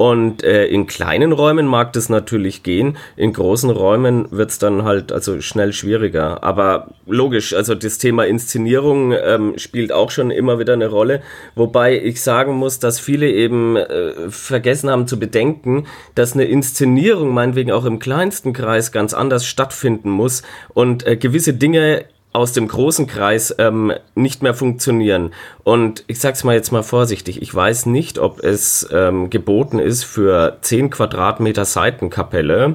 und 0.00 0.42
äh, 0.44 0.64
in 0.64 0.86
kleinen 0.86 1.30
Räumen 1.30 1.66
mag 1.66 1.92
das 1.92 2.08
natürlich 2.08 2.62
gehen, 2.62 2.96
in 3.16 3.34
großen 3.34 3.68
Räumen 3.68 4.28
wird's 4.30 4.58
dann 4.58 4.84
halt 4.84 5.12
also 5.12 5.42
schnell 5.42 5.74
schwieriger. 5.74 6.42
Aber 6.42 6.94
logisch, 7.06 7.52
also 7.52 7.74
das 7.74 7.98
Thema 7.98 8.24
Inszenierung 8.24 9.12
ähm, 9.12 9.58
spielt 9.58 9.92
auch 9.92 10.10
schon 10.10 10.30
immer 10.30 10.58
wieder 10.58 10.72
eine 10.72 10.86
Rolle. 10.86 11.20
Wobei 11.54 12.02
ich 12.02 12.22
sagen 12.22 12.54
muss, 12.54 12.78
dass 12.78 12.98
viele 12.98 13.30
eben 13.30 13.76
äh, 13.76 14.30
vergessen 14.30 14.88
haben 14.88 15.06
zu 15.06 15.18
bedenken, 15.18 15.84
dass 16.14 16.32
eine 16.32 16.44
Inszenierung 16.44 17.34
meinetwegen 17.34 17.70
auch 17.70 17.84
im 17.84 17.98
kleinsten 17.98 18.54
Kreis 18.54 18.92
ganz 18.92 19.12
anders 19.12 19.44
stattfinden 19.44 20.08
muss 20.08 20.40
und 20.72 21.06
äh, 21.06 21.18
gewisse 21.18 21.52
Dinge 21.52 22.06
aus 22.32 22.52
dem 22.52 22.68
großen 22.68 23.06
Kreis 23.06 23.54
ähm, 23.58 23.92
nicht 24.14 24.42
mehr 24.42 24.54
funktionieren. 24.54 25.32
Und 25.64 26.04
ich 26.06 26.20
sag's 26.20 26.44
mal 26.44 26.54
jetzt 26.54 26.70
mal 26.70 26.82
vorsichtig, 26.82 27.42
ich 27.42 27.52
weiß 27.52 27.86
nicht, 27.86 28.18
ob 28.18 28.42
es 28.44 28.88
ähm, 28.92 29.30
geboten 29.30 29.78
ist 29.78 30.04
für 30.04 30.58
10 30.60 30.90
Quadratmeter 30.90 31.64
Seitenkapelle, 31.64 32.74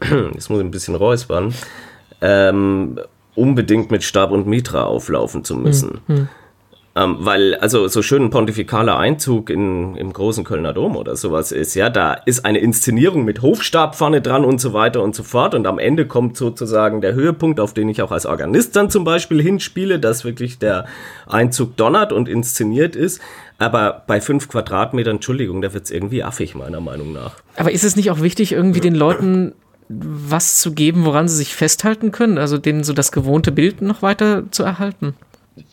jetzt 0.34 0.50
muss 0.50 0.58
ich 0.58 0.64
ein 0.64 0.70
bisschen 0.70 0.94
räuspern, 0.94 1.54
ähm, 2.20 3.00
unbedingt 3.34 3.90
mit 3.90 4.04
Stab 4.04 4.30
und 4.30 4.46
Mitra 4.46 4.84
auflaufen 4.84 5.44
zu 5.44 5.56
müssen. 5.56 6.00
Mhm. 6.06 6.28
Ähm, 6.96 7.16
weil, 7.18 7.56
also 7.56 7.88
so 7.88 8.02
schön 8.02 8.22
ein 8.22 8.30
pontifikaler 8.30 8.96
Einzug 8.96 9.50
in, 9.50 9.96
im 9.96 10.12
großen 10.12 10.44
Kölner 10.44 10.72
Dom 10.72 10.94
oder 10.94 11.16
sowas 11.16 11.50
ist, 11.50 11.74
ja, 11.74 11.90
da 11.90 12.14
ist 12.14 12.44
eine 12.44 12.58
Inszenierung 12.58 13.24
mit 13.24 13.42
Hofstab 13.42 13.96
vorne 13.96 14.20
dran 14.20 14.44
und 14.44 14.60
so 14.60 14.72
weiter 14.72 15.02
und 15.02 15.16
so 15.16 15.24
fort. 15.24 15.56
Und 15.56 15.66
am 15.66 15.80
Ende 15.80 16.06
kommt 16.06 16.36
sozusagen 16.36 17.00
der 17.00 17.14
Höhepunkt, 17.14 17.58
auf 17.58 17.74
den 17.74 17.88
ich 17.88 18.00
auch 18.00 18.12
als 18.12 18.26
Organist 18.26 18.76
dann 18.76 18.90
zum 18.90 19.02
Beispiel 19.02 19.42
hinspiele, 19.42 19.98
dass 19.98 20.24
wirklich 20.24 20.60
der 20.60 20.86
Einzug 21.26 21.76
donnert 21.76 22.12
und 22.12 22.28
inszeniert 22.28 22.94
ist. 22.94 23.20
Aber 23.58 24.04
bei 24.06 24.20
fünf 24.20 24.48
Quadratmetern, 24.48 25.16
Entschuldigung, 25.16 25.62
da 25.62 25.74
wird's 25.74 25.90
irgendwie 25.90 26.22
affig, 26.22 26.54
meiner 26.54 26.80
Meinung 26.80 27.12
nach. 27.12 27.34
Aber 27.56 27.72
ist 27.72 27.82
es 27.82 27.96
nicht 27.96 28.12
auch 28.12 28.20
wichtig, 28.20 28.52
irgendwie 28.52 28.80
den 28.80 28.94
Leuten 28.94 29.52
was 29.88 30.60
zu 30.60 30.72
geben, 30.72 31.04
woran 31.04 31.26
sie 31.26 31.36
sich 31.36 31.54
festhalten 31.54 32.12
können? 32.12 32.38
Also 32.38 32.56
denen 32.56 32.84
so 32.84 32.92
das 32.92 33.10
gewohnte 33.10 33.50
Bild 33.50 33.82
noch 33.82 34.00
weiter 34.00 34.44
zu 34.52 34.62
erhalten? 34.62 35.14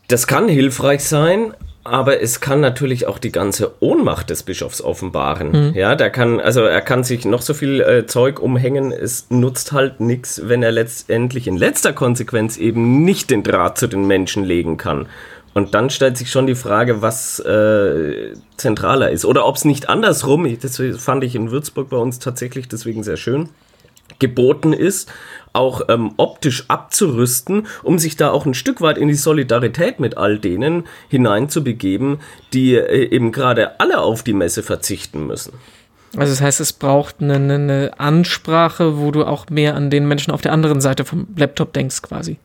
Das 0.07 0.27
kann 0.27 0.47
hilfreich 0.47 1.03
sein, 1.03 1.53
aber 1.83 2.21
es 2.21 2.41
kann 2.41 2.59
natürlich 2.59 3.07
auch 3.07 3.17
die 3.17 3.31
ganze 3.31 3.81
Ohnmacht 3.81 4.29
des 4.29 4.43
Bischofs 4.43 4.81
offenbaren. 4.81 5.69
Mhm. 5.69 5.73
Ja, 5.73 5.95
der 5.95 6.11
kann, 6.11 6.39
also 6.39 6.61
er 6.61 6.81
kann 6.81 7.03
sich 7.03 7.25
noch 7.25 7.41
so 7.41 7.53
viel 7.53 7.81
äh, 7.81 8.05
Zeug 8.05 8.39
umhängen, 8.39 8.91
es 8.91 9.27
nutzt 9.29 9.71
halt 9.71 10.00
nichts, 10.00 10.41
wenn 10.45 10.61
er 10.61 10.71
letztendlich 10.71 11.47
in 11.47 11.57
letzter 11.57 11.93
Konsequenz 11.93 12.57
eben 12.57 13.03
nicht 13.03 13.31
den 13.31 13.43
Draht 13.43 13.77
zu 13.77 13.88
den 13.88 14.05
Menschen 14.05 14.43
legen 14.43 14.77
kann. 14.77 15.07
Und 15.53 15.73
dann 15.73 15.89
stellt 15.89 16.17
sich 16.17 16.31
schon 16.31 16.47
die 16.47 16.55
Frage, 16.55 17.01
was 17.01 17.39
äh, 17.39 18.33
zentraler 18.55 19.09
ist. 19.09 19.25
Oder 19.25 19.45
ob 19.45 19.57
es 19.57 19.65
nicht 19.65 19.89
andersrum, 19.89 20.47
das 20.61 20.81
fand 20.97 21.23
ich 21.23 21.35
in 21.35 21.51
Würzburg 21.51 21.89
bei 21.89 21.97
uns 21.97 22.19
tatsächlich 22.19 22.69
deswegen 22.69 23.03
sehr 23.03 23.17
schön, 23.17 23.50
geboten 24.21 24.71
ist, 24.71 25.11
auch 25.51 25.81
ähm, 25.89 26.13
optisch 26.15 26.63
abzurüsten, 26.69 27.67
um 27.83 27.99
sich 27.99 28.15
da 28.15 28.31
auch 28.31 28.45
ein 28.45 28.53
Stück 28.53 28.79
weit 28.79 28.97
in 28.97 29.09
die 29.09 29.15
Solidarität 29.15 29.99
mit 29.99 30.15
all 30.15 30.39
denen 30.39 30.85
hineinzubegeben, 31.09 32.19
die 32.53 32.75
äh, 32.75 33.13
eben 33.13 33.33
gerade 33.33 33.81
alle 33.81 33.99
auf 33.99 34.23
die 34.23 34.33
Messe 34.33 34.63
verzichten 34.63 35.27
müssen. 35.27 35.51
Also 36.15 36.33
das 36.33 36.41
heißt, 36.41 36.59
es 36.59 36.73
braucht 36.73 37.21
eine, 37.21 37.35
eine 37.35 37.91
Ansprache, 37.97 38.97
wo 38.97 39.11
du 39.11 39.25
auch 39.25 39.49
mehr 39.49 39.75
an 39.75 39.89
den 39.89 40.07
Menschen 40.07 40.31
auf 40.31 40.41
der 40.41 40.53
anderen 40.53 40.81
Seite 40.81 41.03
vom 41.03 41.27
Laptop 41.35 41.73
denkst 41.73 42.01
quasi. 42.01 42.37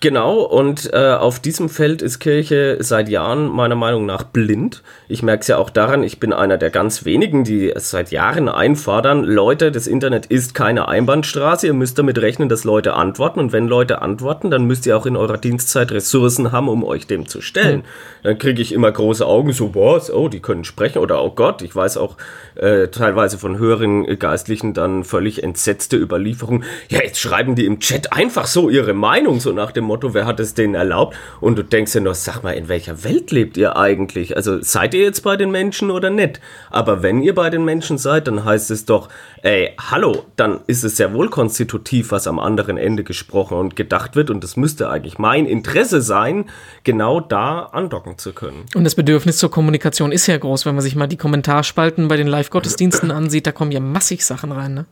Genau, 0.00 0.40
und 0.40 0.92
äh, 0.92 1.14
auf 1.14 1.40
diesem 1.40 1.70
Feld 1.70 2.02
ist 2.02 2.18
Kirche 2.18 2.76
seit 2.80 3.08
Jahren 3.08 3.48
meiner 3.48 3.74
Meinung 3.74 4.04
nach 4.04 4.22
blind. 4.22 4.82
Ich 5.08 5.22
merke 5.22 5.40
es 5.40 5.48
ja 5.48 5.56
auch 5.56 5.70
daran, 5.70 6.02
ich 6.02 6.20
bin 6.20 6.34
einer 6.34 6.58
der 6.58 6.70
ganz 6.70 7.06
wenigen, 7.06 7.44
die 7.44 7.70
es 7.70 7.90
seit 7.90 8.10
Jahren 8.10 8.50
einfordern, 8.50 9.24
Leute, 9.24 9.72
das 9.72 9.86
Internet 9.86 10.26
ist 10.26 10.54
keine 10.54 10.88
Einbahnstraße, 10.88 11.68
ihr 11.68 11.74
müsst 11.74 11.98
damit 11.98 12.18
rechnen, 12.18 12.50
dass 12.50 12.64
Leute 12.64 12.94
antworten 12.94 13.40
und 13.40 13.52
wenn 13.52 13.66
Leute 13.66 14.02
antworten, 14.02 14.50
dann 14.50 14.66
müsst 14.66 14.84
ihr 14.84 14.96
auch 14.96 15.06
in 15.06 15.16
eurer 15.16 15.38
Dienstzeit 15.38 15.90
Ressourcen 15.92 16.52
haben, 16.52 16.68
um 16.68 16.84
euch 16.84 17.06
dem 17.06 17.26
zu 17.26 17.40
stellen. 17.40 17.78
Mhm. 17.78 17.84
Dann 18.24 18.38
kriege 18.38 18.60
ich 18.60 18.72
immer 18.72 18.92
große 18.92 19.26
Augen, 19.26 19.52
so, 19.52 19.74
was, 19.74 20.12
oh, 20.12 20.28
die 20.28 20.40
können 20.40 20.64
sprechen 20.64 20.98
oder 20.98 21.24
oh 21.24 21.30
Gott, 21.30 21.62
ich 21.62 21.74
weiß 21.74 21.96
auch 21.96 22.16
äh, 22.56 22.88
teilweise 22.88 23.38
von 23.38 23.58
höheren 23.58 24.18
Geistlichen 24.18 24.74
dann 24.74 25.04
völlig 25.04 25.42
entsetzte 25.42 25.96
Überlieferungen. 25.96 26.64
Ja, 26.90 27.02
jetzt 27.02 27.20
schreiben 27.20 27.54
die 27.54 27.64
im 27.64 27.80
Chat 27.80 28.12
einfach 28.12 28.46
so 28.46 28.68
ihre 28.68 28.92
Meinung, 28.92 29.40
so 29.40 29.61
nach 29.62 29.72
dem 29.72 29.84
Motto, 29.84 30.12
wer 30.12 30.26
hat 30.26 30.40
es 30.40 30.54
denen 30.54 30.74
erlaubt? 30.74 31.16
Und 31.40 31.56
du 31.56 31.62
denkst 31.62 31.92
dir 31.92 32.00
noch, 32.00 32.14
sag 32.14 32.42
mal, 32.42 32.52
in 32.52 32.68
welcher 32.68 33.04
Welt 33.04 33.30
lebt 33.30 33.56
ihr 33.56 33.76
eigentlich? 33.76 34.36
Also 34.36 34.60
seid 34.60 34.92
ihr 34.92 35.02
jetzt 35.02 35.22
bei 35.22 35.36
den 35.36 35.50
Menschen 35.50 35.90
oder 35.90 36.10
nicht? 36.10 36.40
Aber 36.70 37.02
wenn 37.02 37.22
ihr 37.22 37.34
bei 37.34 37.48
den 37.48 37.64
Menschen 37.64 37.96
seid, 37.96 38.26
dann 38.26 38.44
heißt 38.44 38.70
es 38.70 38.84
doch, 38.84 39.08
ey, 39.42 39.70
hallo, 39.78 40.24
dann 40.36 40.60
ist 40.66 40.82
es 40.82 40.96
sehr 40.96 41.14
wohl 41.14 41.30
konstitutiv, 41.30 42.10
was 42.10 42.26
am 42.26 42.38
anderen 42.38 42.76
Ende 42.76 43.04
gesprochen 43.04 43.56
und 43.56 43.76
gedacht 43.76 44.16
wird. 44.16 44.30
Und 44.30 44.42
das 44.42 44.56
müsste 44.56 44.90
eigentlich 44.90 45.18
mein 45.18 45.46
Interesse 45.46 46.02
sein, 46.02 46.46
genau 46.82 47.20
da 47.20 47.60
andocken 47.72 48.18
zu 48.18 48.32
können. 48.32 48.64
Und 48.74 48.84
das 48.84 48.96
Bedürfnis 48.96 49.38
zur 49.38 49.50
Kommunikation 49.50 50.10
ist 50.10 50.26
ja 50.26 50.36
groß, 50.36 50.66
wenn 50.66 50.74
man 50.74 50.82
sich 50.82 50.96
mal 50.96 51.06
die 51.06 51.16
Kommentarspalten 51.16 52.08
bei 52.08 52.16
den 52.16 52.26
Live-Gottesdiensten 52.26 53.10
ansieht, 53.10 53.46
da 53.46 53.52
kommen 53.52 53.70
ja 53.70 53.80
massig 53.80 54.24
Sachen 54.24 54.52
rein, 54.52 54.74
ne? 54.74 54.86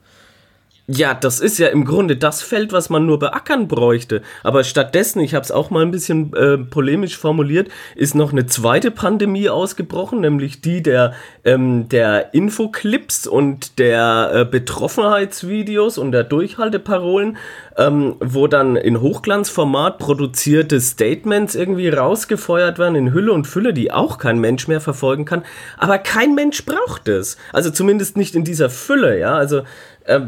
Ja, 0.92 1.14
das 1.14 1.38
ist 1.38 1.58
ja 1.58 1.68
im 1.68 1.84
Grunde 1.84 2.16
das 2.16 2.42
Feld, 2.42 2.72
was 2.72 2.90
man 2.90 3.06
nur 3.06 3.20
beackern 3.20 3.68
bräuchte. 3.68 4.22
Aber 4.42 4.64
stattdessen, 4.64 5.20
ich 5.20 5.36
habe 5.36 5.44
es 5.44 5.52
auch 5.52 5.70
mal 5.70 5.82
ein 5.82 5.92
bisschen 5.92 6.34
äh, 6.34 6.58
polemisch 6.58 7.16
formuliert, 7.16 7.68
ist 7.94 8.16
noch 8.16 8.32
eine 8.32 8.46
zweite 8.46 8.90
Pandemie 8.90 9.48
ausgebrochen, 9.48 10.20
nämlich 10.20 10.62
die 10.62 10.82
der, 10.82 11.14
ähm, 11.44 11.88
der 11.88 12.34
Infoclips 12.34 13.28
und 13.28 13.78
der 13.78 14.32
äh, 14.34 14.44
Betroffenheitsvideos 14.44 15.96
und 15.96 16.10
der 16.10 16.24
Durchhalteparolen, 16.24 17.36
ähm, 17.76 18.16
wo 18.20 18.46
dann 18.46 18.76
in 18.76 19.00
Hochglanzformat 19.00 19.98
produzierte 19.98 20.80
Statements 20.80 21.54
irgendwie 21.54 21.88
rausgefeuert 21.88 22.78
werden 22.78 22.94
in 22.94 23.12
Hülle 23.12 23.32
und 23.32 23.46
Fülle, 23.46 23.72
die 23.72 23.92
auch 23.92 24.18
kein 24.18 24.38
Mensch 24.38 24.68
mehr 24.68 24.80
verfolgen 24.80 25.24
kann. 25.24 25.44
Aber 25.78 25.98
kein 25.98 26.34
Mensch 26.34 26.64
braucht 26.64 27.08
es. 27.08 27.36
Also 27.52 27.70
zumindest 27.70 28.16
nicht 28.16 28.34
in 28.34 28.44
dieser 28.44 28.70
Fülle, 28.70 29.18
ja. 29.18 29.34
Also 29.34 29.62
äh, 30.04 30.20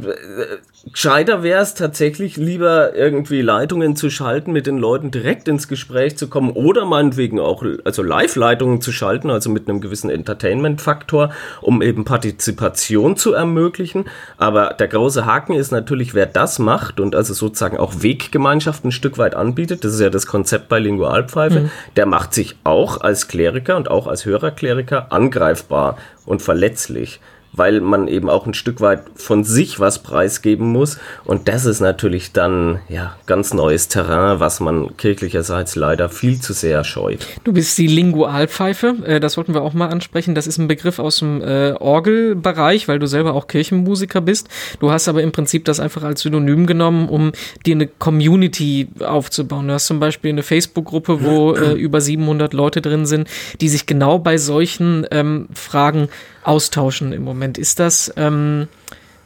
gescheiter 0.90 1.42
wäre 1.42 1.62
es 1.62 1.74
tatsächlich 1.74 2.36
lieber 2.36 2.94
irgendwie 2.94 3.40
Leitungen 3.40 3.94
zu 3.94 4.10
schalten, 4.10 4.52
mit 4.52 4.66
den 4.66 4.78
Leuten 4.78 5.10
direkt 5.10 5.46
ins 5.46 5.68
Gespräch 5.68 6.16
zu 6.16 6.28
kommen 6.28 6.50
oder 6.50 6.84
meinetwegen 6.84 7.38
auch 7.38 7.64
also 7.84 8.02
Live-Leitungen 8.02 8.80
zu 8.80 8.90
schalten, 8.90 9.30
also 9.30 9.48
mit 9.48 9.68
einem 9.68 9.80
gewissen 9.80 10.10
Entertainment-Faktor, 10.10 11.32
um 11.60 11.82
eben 11.82 12.04
Partizipation 12.04 13.16
zu 13.16 13.32
ermöglichen. 13.32 14.06
Aber 14.38 14.74
der 14.74 14.88
große 14.88 15.24
Haken 15.24 15.54
ist 15.54 15.70
natürlich, 15.70 16.14
wer 16.14 16.26
das 16.26 16.58
macht 16.58 16.98
und 16.98 17.14
also 17.14 17.32
sozusagen 17.32 17.76
auch 17.76 18.02
Weggemeinschaft 18.02 18.84
ein 18.84 18.92
Stück 18.92 19.18
weit 19.18 19.34
anbietet, 19.34 19.84
das 19.84 19.94
ist 19.94 20.00
ja 20.00 20.10
das 20.10 20.26
Konzept 20.26 20.68
bei 20.68 20.80
Lingualpfeife, 20.80 21.60
mhm. 21.60 21.70
der 21.96 22.06
macht 22.06 22.34
sich 22.34 22.56
auch 22.64 23.00
als 23.00 23.28
Kleriker 23.28 23.76
und 23.76 23.88
auch 23.90 24.08
als 24.08 24.26
Hörerkleriker 24.26 25.12
angreifbar 25.12 25.96
und 26.26 26.42
verletzlich 26.42 27.20
weil 27.52 27.80
man 27.80 28.08
eben 28.08 28.30
auch 28.30 28.46
ein 28.46 28.54
Stück 28.54 28.80
weit 28.80 29.02
von 29.14 29.44
sich 29.44 29.78
was 29.78 30.02
preisgeben 30.02 30.68
muss. 30.68 30.98
Und 31.24 31.48
das 31.48 31.64
ist 31.64 31.80
natürlich 31.80 32.32
dann 32.32 32.80
ja 32.88 33.16
ganz 33.26 33.52
neues 33.52 33.88
Terrain, 33.88 34.40
was 34.40 34.60
man 34.60 34.96
kirchlicherseits 34.96 35.76
leider 35.76 36.08
viel 36.08 36.40
zu 36.40 36.52
sehr 36.52 36.84
scheut. 36.84 37.26
Du 37.44 37.52
bist 37.52 37.76
die 37.78 37.86
Lingualpfeife, 37.86 38.96
äh, 39.04 39.20
das 39.20 39.34
sollten 39.34 39.54
wir 39.54 39.62
auch 39.62 39.74
mal 39.74 39.88
ansprechen. 39.88 40.34
Das 40.34 40.46
ist 40.46 40.58
ein 40.58 40.68
Begriff 40.68 40.98
aus 40.98 41.18
dem 41.18 41.42
äh, 41.42 41.72
Orgelbereich, 41.72 42.88
weil 42.88 42.98
du 42.98 43.06
selber 43.06 43.34
auch 43.34 43.46
Kirchenmusiker 43.46 44.20
bist. 44.20 44.48
Du 44.80 44.90
hast 44.90 45.08
aber 45.08 45.22
im 45.22 45.32
Prinzip 45.32 45.64
das 45.66 45.80
einfach 45.80 46.02
als 46.02 46.22
Synonym 46.22 46.66
genommen, 46.66 47.08
um 47.08 47.32
dir 47.66 47.74
eine 47.74 47.86
Community 47.86 48.88
aufzubauen. 49.00 49.68
Du 49.68 49.74
hast 49.74 49.86
zum 49.86 50.00
Beispiel 50.00 50.30
eine 50.30 50.42
Facebook-Gruppe, 50.42 51.22
wo 51.22 51.54
äh, 51.54 51.72
über 51.72 52.00
700 52.00 52.54
Leute 52.54 52.80
drin 52.80 53.06
sind, 53.06 53.28
die 53.60 53.68
sich 53.68 53.86
genau 53.86 54.18
bei 54.18 54.38
solchen 54.38 55.06
ähm, 55.10 55.48
Fragen 55.52 56.08
austauschen 56.44 57.12
im 57.12 57.22
Moment. 57.22 57.58
Ist 57.58 57.78
das, 57.78 58.12
ähm, 58.16 58.68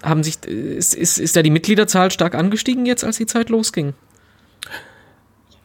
haben 0.03 0.23
sich, 0.23 0.45
ist, 0.45 0.95
ist, 0.95 1.19
ist 1.19 1.37
da 1.37 1.43
die 1.43 1.51
Mitgliederzahl 1.51 2.11
stark 2.11 2.35
angestiegen 2.35 2.87
jetzt, 2.87 3.05
als 3.05 3.17
die 3.17 3.27
Zeit 3.27 3.49
losging? 3.49 3.95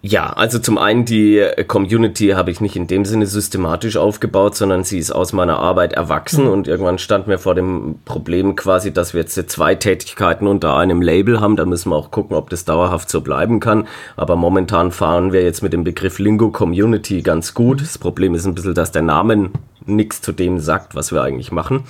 Ja, 0.03 0.33
also 0.33 0.57
zum 0.57 0.79
einen 0.79 1.05
die 1.05 1.45
Community 1.67 2.29
habe 2.29 2.49
ich 2.49 2.59
nicht 2.59 2.75
in 2.75 2.87
dem 2.87 3.05
Sinne 3.05 3.27
systematisch 3.27 3.97
aufgebaut, 3.97 4.55
sondern 4.55 4.83
sie 4.83 4.97
ist 4.97 5.11
aus 5.11 5.31
meiner 5.31 5.59
Arbeit 5.59 5.93
erwachsen 5.93 6.45
mhm. 6.45 6.51
und 6.51 6.67
irgendwann 6.67 6.97
stand 6.97 7.27
mir 7.27 7.37
vor 7.37 7.53
dem 7.53 7.99
Problem 8.03 8.55
quasi, 8.55 8.91
dass 8.91 9.13
wir 9.13 9.21
jetzt 9.21 9.35
zwei 9.51 9.75
Tätigkeiten 9.75 10.47
unter 10.47 10.75
einem 10.75 11.03
Label 11.03 11.39
haben. 11.39 11.55
Da 11.55 11.65
müssen 11.65 11.91
wir 11.91 11.97
auch 11.97 12.09
gucken, 12.09 12.35
ob 12.35 12.49
das 12.49 12.65
dauerhaft 12.65 13.11
so 13.11 13.21
bleiben 13.21 13.59
kann. 13.59 13.87
Aber 14.17 14.35
momentan 14.35 14.91
fahren 14.91 15.33
wir 15.33 15.43
jetzt 15.43 15.61
mit 15.61 15.71
dem 15.71 15.83
Begriff 15.83 16.17
Lingo 16.17 16.49
Community 16.49 17.21
ganz 17.21 17.53
gut. 17.53 17.81
Das 17.81 17.99
Problem 17.99 18.33
ist 18.33 18.47
ein 18.47 18.55
bisschen, 18.55 18.73
dass 18.73 18.91
der 18.91 19.03
Name 19.03 19.51
nichts 19.85 20.21
zu 20.21 20.31
dem 20.31 20.59
sagt, 20.59 20.95
was 20.95 21.11
wir 21.11 21.21
eigentlich 21.21 21.51
machen. 21.51 21.83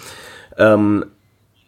Ähm, 0.58 1.06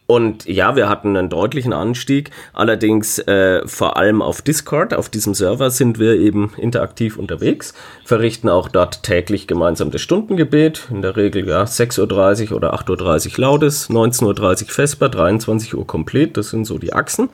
und 0.05 0.45
ja, 0.45 0.75
wir 0.75 0.89
hatten 0.89 1.15
einen 1.15 1.29
deutlichen 1.29 1.71
Anstieg, 1.71 2.29
allerdings 2.51 3.19
äh, 3.19 3.65
vor 3.65 3.95
allem 3.95 4.21
auf 4.21 4.41
Discord, 4.41 4.93
auf 4.93 5.07
diesem 5.07 5.33
Server 5.33 5.71
sind 5.71 5.97
wir 5.97 6.15
eben 6.15 6.51
interaktiv 6.57 7.17
unterwegs, 7.17 7.73
verrichten 8.03 8.49
auch 8.49 8.67
dort 8.67 9.03
täglich 9.03 9.47
gemeinsam 9.47 9.91
das 9.91 10.01
Stundengebet, 10.01 10.89
in 10.91 11.01
der 11.01 11.15
Regel 11.15 11.47
ja 11.47 11.63
6.30 11.63 12.51
Uhr 12.51 12.57
oder 12.57 12.73
8.30 12.73 13.31
Uhr 13.31 13.39
lautes, 13.39 13.89
19.30 13.89 14.63
Uhr 14.63 14.69
Vesper, 14.69 15.09
23 15.09 15.73
Uhr 15.73 15.87
komplett, 15.87 16.35
das 16.35 16.49
sind 16.49 16.65
so 16.65 16.77
die 16.77 16.93
Achsen. 16.93 17.29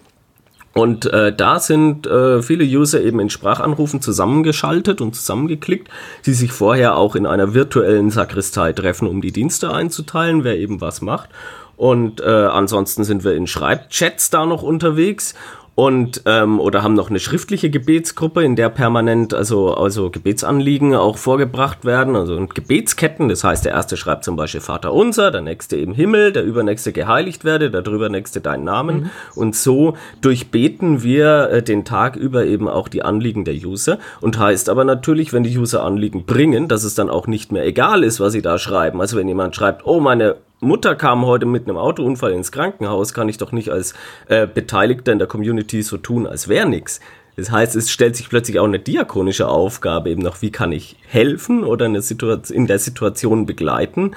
Und 0.80 1.08
äh, 1.08 1.36
da 1.36 1.60
sind 1.60 2.08
äh, 2.08 2.42
viele 2.42 2.64
User 2.64 3.02
eben 3.02 3.20
in 3.20 3.30
Sprachanrufen 3.30 4.02
zusammengeschaltet 4.02 5.02
und 5.02 5.14
zusammengeklickt, 5.14 5.90
die 6.26 6.32
sich 6.32 6.54
vorher 6.54 6.96
auch 6.96 7.18
in 7.18 7.26
einer 7.26 7.54
virtuellen 7.54 8.12
Sakristei 8.12 8.72
treffen, 8.72 9.06
um 9.06 9.20
die 9.20 9.34
Dienste 9.34 9.74
einzuteilen, 9.74 10.46
wer 10.46 10.58
eben 10.58 10.80
was 10.80 11.02
macht. 11.02 11.32
Und 11.76 12.22
äh, 12.22 12.30
ansonsten 12.30 13.04
sind 13.04 13.26
wir 13.26 13.34
in 13.34 13.46
Schreibchats 13.46 14.30
da 14.30 14.46
noch 14.46 14.64
unterwegs 14.64 15.36
und 15.80 16.24
ähm, 16.26 16.60
oder 16.60 16.84
haben 16.84 16.94
noch 16.94 17.10
eine 17.10 17.22
schriftliche 17.22 17.70
Gebetsgruppe, 17.70 18.44
in 18.44 18.58
der 18.58 18.68
permanent 18.68 19.34
also 19.34 19.74
also 19.76 20.10
Gebetsanliegen 20.10 20.94
auch 20.94 21.18
vorgebracht 21.18 21.86
werden, 21.86 22.18
also 22.18 22.36
und 22.36 22.54
Gebetsketten. 22.54 23.30
Das 23.30 23.46
heißt, 23.46 23.64
der 23.64 23.72
erste 23.72 23.96
schreibt 23.96 24.26
zum 24.26 24.36
Beispiel 24.36 24.60
Vater 24.60 24.94
unser, 24.94 25.32
der 25.32 25.40
nächste 25.40 25.78
im 25.78 25.94
Himmel, 25.94 26.34
der 26.34 26.44
übernächste 26.44 26.92
geheiligt 26.92 27.46
werde, 27.46 27.72
der 27.72 27.82
drüber 27.82 28.10
nächste 28.10 28.42
dein 28.42 28.66
Namen 28.66 28.98
mhm. 28.98 29.10
und 29.36 29.56
so 29.56 29.94
durchbeten 30.20 31.02
wir 31.02 31.50
äh, 31.50 31.64
den 31.64 31.86
Tag 31.86 32.18
über 32.18 32.46
eben 32.46 32.68
auch 32.68 32.90
die 32.90 33.04
Anliegen 33.04 33.46
der 33.46 33.54
User 33.54 34.00
und 34.20 34.38
heißt 34.38 34.68
aber 34.68 34.84
natürlich, 34.84 35.32
wenn 35.32 35.44
die 35.44 35.58
User 35.58 35.86
Anliegen 35.86 36.26
bringen, 36.26 36.68
dass 36.68 36.84
es 36.84 36.96
dann 36.96 37.10
auch 37.10 37.26
nicht 37.26 37.54
mehr 37.54 37.66
egal 37.66 38.04
ist, 38.04 38.20
was 38.20 38.34
sie 38.34 38.42
da 38.42 38.58
schreiben. 38.58 39.00
Also 39.00 39.16
wenn 39.16 39.30
jemand 39.30 39.56
schreibt, 39.56 39.86
oh 39.86 40.02
meine 40.02 40.36
Mutter 40.62 40.96
kam 40.96 41.26
heute 41.26 41.46
mit 41.46 41.68
einem 41.68 41.78
Autounfall 41.78 42.34
ins 42.34 42.52
Krankenhaus, 42.52 43.14
kann 43.14 43.30
ich 43.30 43.38
doch 43.38 43.52
nicht 43.52 43.70
als 43.70 43.94
äh, 44.28 44.46
Beteiligter 44.46 45.12
in 45.12 45.20
der 45.20 45.28
Community 45.28 45.82
so 45.82 45.98
tun, 45.98 46.28
als 46.28 46.50
wäre 46.50 46.68
nichts. 46.68 47.00
Das 47.38 47.52
heißt, 47.52 47.78
es 47.78 47.90
stellt 47.90 48.18
sich 48.18 48.28
plötzlich 48.28 48.60
auch 48.60 48.66
eine 48.66 48.80
diakonische 48.80 49.48
Aufgabe 49.48 50.10
eben 50.10 50.22
noch, 50.22 50.42
wie 50.42 50.52
kann 50.52 50.74
ich 50.74 50.98
helfen 51.08 51.64
oder 51.64 51.86
eine 51.86 52.02
Situation, 52.02 52.58
in 52.58 52.68
der 52.68 52.80
Situation 52.80 53.46
begleiten. 53.46 54.12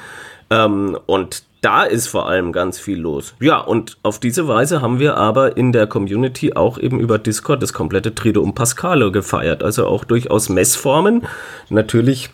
Ähm, 0.51 0.99
und 1.07 1.45
da 1.61 1.85
ist 1.85 2.09
vor 2.09 2.29
allem 2.29 2.51
ganz 2.51 2.81
viel 2.81 2.99
los. 2.99 3.35
Ja, 3.39 3.59
und 3.61 3.97
auf 4.03 4.19
diese 4.19 4.49
Weise 4.49 4.83
haben 4.83 4.99
wir 4.99 5.17
aber 5.17 5.57
in 5.57 5.71
der 5.71 5.87
Community 5.87 6.55
auch 6.55 6.77
eben 6.77 6.99
über 6.99 7.19
Discord 7.19 7.63
das 7.63 7.73
komplette 7.73 8.17
Triduum 8.17 8.53
Pascale 8.53 9.13
gefeiert. 9.13 9.63
Also 9.63 9.87
auch 9.87 10.03
durchaus 10.03 10.49
Messformen. 10.49 11.25
Natürlich 11.71 12.31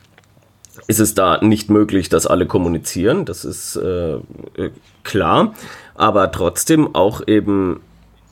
ist 0.89 0.99
es 0.99 1.15
da 1.15 1.39
nicht 1.43 1.71
möglich, 1.71 2.09
dass 2.09 2.27
alle 2.27 2.47
kommunizieren. 2.47 3.25
Das 3.25 3.45
ist 3.45 3.77
äh, 3.77 4.15
äh, 4.15 4.71
klar. 5.05 5.55
Aber 5.95 6.33
trotzdem 6.33 6.95
auch 6.95 7.21
eben 7.27 7.81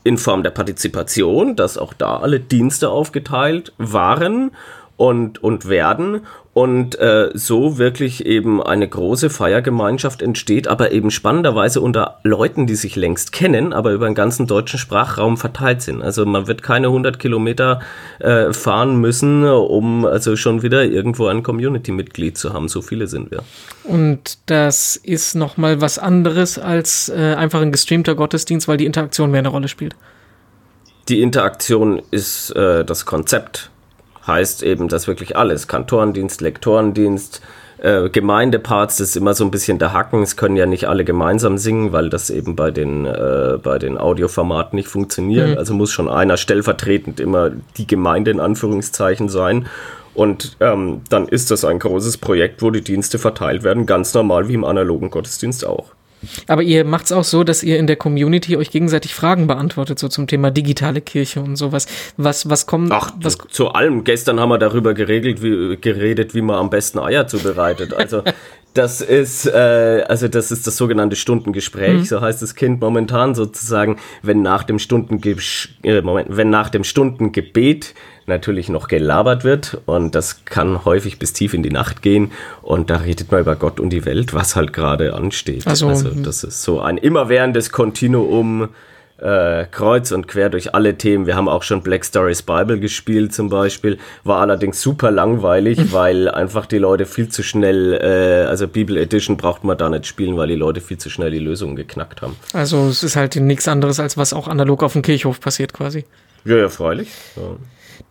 in 0.03 0.19
Form 0.19 0.43
der 0.43 0.51
Partizipation, 0.51 1.55
dass 1.55 1.79
auch 1.79 1.93
da 1.93 2.17
alle 2.17 2.41
Dienste 2.41 2.89
aufgeteilt 2.89 3.73
waren 3.77 4.53
und, 4.97 5.43
und 5.43 5.69
werden 5.69 6.23
und 6.57 6.99
äh, 6.99 7.33
so 7.35 7.77
wirklich 7.77 8.25
eben 8.25 8.63
eine 8.63 8.89
große 8.89 9.29
Feiergemeinschaft 9.29 10.23
entsteht, 10.23 10.69
aber 10.69 10.91
eben 10.91 11.11
spannenderweise 11.11 11.83
unter 11.83 12.19
Leuten, 12.23 12.67
die 12.67 12.77
sich 12.77 12.97
längst 12.97 13.33
kennen, 13.33 13.75
aber 13.75 13.93
über 13.93 14.07
den 14.07 14.15
ganzen 14.15 14.47
deutschen 14.47 14.79
Sprachraum 14.79 15.37
verteilt 15.37 15.83
sind. 15.83 16.01
Also 16.01 16.25
man 16.25 16.47
wird 16.47 16.63
keine 16.63 16.87
100 16.87 17.19
Kilometer 17.19 17.81
äh, 18.21 18.55
fahren 18.55 18.97
müssen, 18.97 19.45
um 19.45 20.07
also 20.07 20.35
schon 20.37 20.63
wieder 20.63 20.83
irgendwo 20.83 21.27
ein 21.27 21.43
Community-Mitglied 21.43 22.39
zu 22.39 22.55
haben. 22.55 22.69
So 22.69 22.81
viele 22.81 23.07
sind 23.07 23.31
wir. 23.31 23.43
Und 23.85 24.39
das 24.47 24.97
ist 24.97 25.35
nochmal 25.35 25.83
was 25.83 25.99
anderes 25.99 26.59
als 26.59 27.11
äh, 27.11 27.35
einfach 27.35 27.61
ein 27.61 27.71
gestreamter 27.71 28.15
Gottesdienst, 28.15 28.67
weil 28.67 28.79
die 28.79 28.87
Interaktion 28.87 29.31
mehr 29.31 29.41
eine 29.41 29.49
Rolle 29.49 29.69
spielt. 29.69 29.95
Die 31.11 31.21
Interaktion 31.21 32.01
ist 32.11 32.51
äh, 32.57 32.83
das 32.83 33.05
Konzept 33.05 33.71
heißt 34.27 34.63
eben, 34.63 34.89
dass 34.89 35.07
wirklich 35.07 35.37
alles, 35.37 35.69
Kantorendienst, 35.69 36.41
Lektorendienst, 36.41 37.43
äh, 37.79 38.09
Gemeindeparts, 38.09 38.97
das 38.97 39.11
ist 39.11 39.17
immer 39.17 39.35
so 39.35 39.45
ein 39.45 39.51
bisschen 39.51 39.79
der 39.79 39.93
Hacken. 39.93 40.23
Es 40.23 40.37
können 40.37 40.57
ja 40.57 40.67
nicht 40.67 40.89
alle 40.89 41.05
gemeinsam 41.05 41.59
singen, 41.59 41.93
weil 41.93 42.09
das 42.09 42.31
eben 42.31 42.57
bei 42.57 42.71
den, 42.71 43.05
äh, 43.05 43.59
bei 43.63 43.79
den 43.79 43.99
Audioformaten 43.99 44.77
nicht 44.77 44.89
funktioniert. 44.89 45.51
Mhm. 45.51 45.59
Also 45.59 45.75
muss 45.75 45.93
schon 45.93 46.09
einer 46.09 46.37
stellvertretend 46.37 47.21
immer 47.21 47.51
die 47.77 47.87
Gemeinde 47.87 48.31
in 48.31 48.41
Anführungszeichen 48.41 49.29
sein. 49.29 49.67
Und 50.15 50.57
ähm, 50.61 51.03
dann 51.11 51.29
ist 51.29 51.51
das 51.51 51.67
ein 51.67 51.79
großes 51.79 52.17
Projekt, 52.17 52.63
wo 52.63 52.71
die 52.71 52.81
Dienste 52.81 53.19
verteilt 53.19 53.63
werden, 53.63 53.85
ganz 53.85 54.15
normal 54.15 54.49
wie 54.49 54.55
im 54.55 54.65
analogen 54.65 55.11
Gottesdienst 55.11 55.67
auch. 55.67 55.93
Aber 56.47 56.63
ihr 56.63 56.85
macht 56.85 57.07
es 57.07 57.13
auch 57.13 57.25
so, 57.25 57.45
dass 57.45 57.63
ihr 57.63 57.79
in 57.79 57.87
der 57.87 57.97
Community 57.97 58.57
euch 58.57 58.71
gegenseitig 58.71 59.15
Fragen 59.15 59.47
beantwortet, 59.47 59.99
so 59.99 60.09
zum 60.09 60.27
Thema 60.27 60.51
digitale 60.51 61.01
Kirche 61.01 61.41
und 61.41 61.57
sowas. 61.57 61.87
Was, 62.17 62.49
was 62.49 62.67
kommt? 62.67 62.93
Ach, 62.93 63.13
was 63.21 63.39
zu 63.49 63.69
allem. 63.69 64.05
Gestern 64.05 64.41
haben 64.41 64.51
wir 64.51 64.59
darüber 64.59 64.95
geregelt, 64.95 65.43
wie, 65.43 65.77
geredet, 65.77 66.35
wie 66.35 66.43
man 66.43 66.57
am 66.57 66.71
besten 66.71 66.99
Eier 66.99 67.27
zubereitet. 67.27 67.95
Also 67.95 68.23
das 68.77 69.01
ist, 69.01 69.47
äh, 69.47 70.05
also 70.09 70.29
das 70.29 70.51
ist 70.51 70.67
das 70.67 70.77
sogenannte 70.77 71.17
Stundengespräch, 71.17 72.01
mhm. 72.01 72.05
so 72.05 72.21
heißt 72.21 72.43
das 72.43 72.55
Kind 72.55 72.81
momentan 72.81 73.35
sozusagen, 73.35 73.99
wenn 74.23 74.43
nach 74.43 74.65
dem 74.65 74.79
Stundenge 74.79 75.37
äh, 75.83 76.03
Moment, 76.03 76.29
wenn 76.31 76.51
nach 76.51 76.69
dem 76.69 76.85
Stundengebet 76.85 77.95
natürlich 78.27 78.69
noch 78.69 78.89
gelabert 78.89 79.45
wird 79.45 79.79
und 79.87 80.15
das 80.15 80.45
kann 80.45 80.85
häufig 80.85 81.19
bis 81.19 81.33
tief 81.33 81.55
in 81.55 81.63
die 81.63 81.71
Nacht 81.71 82.03
gehen 82.03 82.33
und 82.63 82.91
da 82.91 82.97
redet 82.97 83.31
man 83.31 83.41
über 83.41 83.57
Gott 83.57 83.81
und 83.81 83.91
die 83.91 84.05
Welt, 84.05 84.35
was 84.35 84.57
halt 84.57 84.73
gerade 84.73 85.15
ansteht. 85.15 85.67
Also, 85.67 85.89
also 85.89 86.11
das 86.11 86.45
ist 86.45 86.63
so 86.63 86.81
ein 86.81 86.99
immerwährendes 86.99 87.71
Kontinuum 87.71 88.69
äh, 89.19 89.65
kreuz 89.71 90.13
und 90.13 90.29
quer 90.29 90.51
durch 90.51 90.75
alle 90.75 90.99
Themen. 90.99 91.27
Wir 91.27 91.37
haben 91.37 91.49
auch 91.49 91.63
schon 91.63 91.83
Black 91.83 92.05
Stories 92.05 92.43
Bible 92.43 92.79
gespielt 92.79 93.33
zum 93.33 93.49
Beispiel, 93.49 93.99
war 94.25 94.41
allerdings 94.41 94.81
super 94.81 95.11
langweilig, 95.11 95.93
weil 95.93 96.29
einfach 96.29 96.67
die 96.67 96.79
Leute 96.79 97.07
viel 97.07 97.29
zu 97.29 97.43
schnell, 97.43 97.95
äh, 97.95 98.47
also 98.47 98.69
Bible 98.69 99.01
Edition 99.01 99.37
braucht 99.37 99.65
man 99.65 99.79
da 99.79 99.89
nicht 99.89 100.07
spielen, 100.07 100.37
weil 100.37 100.49
die 100.49 100.55
Leute 100.55 100.81
viel 100.81 100.99
zu 100.99 101.11
schnell 101.11 101.31
die 101.31 101.39
Lösungen 101.39 101.77
geknackt 101.77 102.23
haben. 102.23 102.37
Also 102.53 102.89
es 102.89 103.03
ist 103.03 103.17
halt 103.17 103.37
nichts 103.37 103.69
anderes, 103.69 104.01
als 104.01 104.17
was 104.17 104.33
auch 104.33 104.49
analog 104.49 104.83
auf 104.83 104.93
dem 104.93 105.03
Kirchhof 105.03 105.41
passiert 105.41 105.73
quasi. 105.73 106.05
Ja, 106.45 106.57
ja, 106.57 106.69
freilich. 106.69 107.09
Ja. 107.37 107.57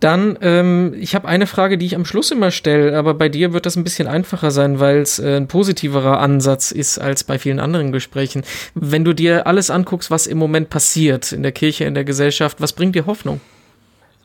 Dann, 0.00 0.38
ähm, 0.40 0.94
ich 0.98 1.14
habe 1.14 1.28
eine 1.28 1.46
Frage, 1.46 1.78
die 1.78 1.86
ich 1.86 1.96
am 1.96 2.04
Schluss 2.04 2.30
immer 2.30 2.50
stelle, 2.50 2.96
aber 2.96 3.14
bei 3.14 3.28
dir 3.28 3.52
wird 3.52 3.66
das 3.66 3.76
ein 3.76 3.84
bisschen 3.84 4.08
einfacher 4.08 4.50
sein, 4.50 4.80
weil 4.80 4.98
es 4.98 5.18
äh, 5.18 5.36
ein 5.36 5.48
positiverer 5.48 6.20
Ansatz 6.20 6.70
ist 6.70 6.98
als 6.98 7.24
bei 7.24 7.38
vielen 7.38 7.60
anderen 7.60 7.92
Gesprächen. 7.92 8.42
Wenn 8.74 9.04
du 9.04 9.12
dir 9.12 9.46
alles 9.46 9.70
anguckst, 9.70 10.10
was 10.10 10.26
im 10.26 10.38
Moment 10.38 10.70
passiert 10.70 11.32
in 11.32 11.42
der 11.42 11.52
Kirche, 11.52 11.84
in 11.84 11.94
der 11.94 12.04
Gesellschaft, 12.04 12.60
was 12.60 12.72
bringt 12.72 12.94
dir 12.94 13.06
Hoffnung? 13.06 13.40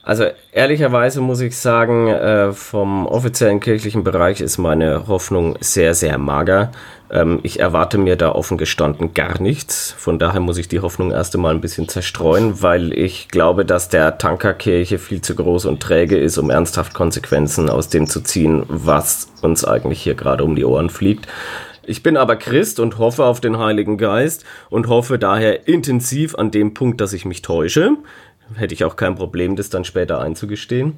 Also 0.03 0.25
ehrlicherweise 0.51 1.22
muss 1.22 1.41
ich 1.41 1.55
sagen, 1.55 2.08
äh, 2.08 2.53
vom 2.53 3.05
offiziellen 3.05 3.60
kirchlichen 3.60 4.03
Bereich 4.03 4.41
ist 4.41 4.58
meine 4.58 5.08
Hoffnung 5.08 5.58
sehr, 5.60 5.93
sehr 5.93 6.17
mager. 6.17 6.72
Ähm, 7.12 7.39
ich 7.43 7.60
erwarte 7.60 8.00
mir 8.00 8.15
da 8.15 8.31
offen 8.31 8.58
gestanden 8.58 9.13
gar 9.13 9.39
nichts. 9.39 9.93
Von 9.96 10.17
daher 10.17 10.39
muss 10.39 10.58
ich 10.58 10.67
die 10.67 10.79
Hoffnung 10.79 11.12
erst 11.12 11.36
einmal 11.36 11.53
ein 11.53 11.62
bisschen 11.62 11.88
zerstreuen, 11.88 12.63
weil 12.63 12.93
ich 12.93 13.27
glaube, 13.27 13.63
dass 13.63 13.89
der 13.89 14.17
Tankerkirche 14.17 14.98
viel 14.98 15.22
zu 15.22 15.36
groß 15.36 15.65
und 15.65 15.84
träge 15.84 16.17
ist, 16.17 16.39
um 16.39 16.50
ernsthaft 16.50 16.96
Konsequenzen 16.96 17.70
aus 17.70 17.89
dem 17.89 18.08
zu 18.08 18.22
ziehen, 18.22 18.63
was 18.67 19.27
uns 19.43 19.65
eigentlich 19.65 20.01
hier 20.01 20.15
gerade 20.15 20.43
um 20.43 20.55
die 20.55 20.65
Ohren 20.65 20.89
fliegt. 20.89 21.27
Ich 21.84 22.03
bin 22.03 22.15
aber 22.15 22.36
Christ 22.38 22.79
und 22.79 22.98
hoffe 22.98 23.25
auf 23.25 23.39
den 23.41 23.58
Heiligen 23.58 23.98
Geist 23.98 24.46
und 24.70 24.88
hoffe 24.88 25.20
daher 25.20 25.67
intensiv 25.67 26.36
an 26.36 26.50
dem 26.50 26.74
Punkt, 26.74 27.01
dass 27.01 27.13
ich 27.13 27.25
mich 27.25 27.41
täusche 27.41 27.98
hätte 28.55 28.74
ich 28.74 28.84
auch 28.84 28.96
kein 28.96 29.15
Problem, 29.15 29.55
das 29.55 29.70
dann 29.70 29.86
später 29.86 30.20
einzugestehen. 30.20 30.98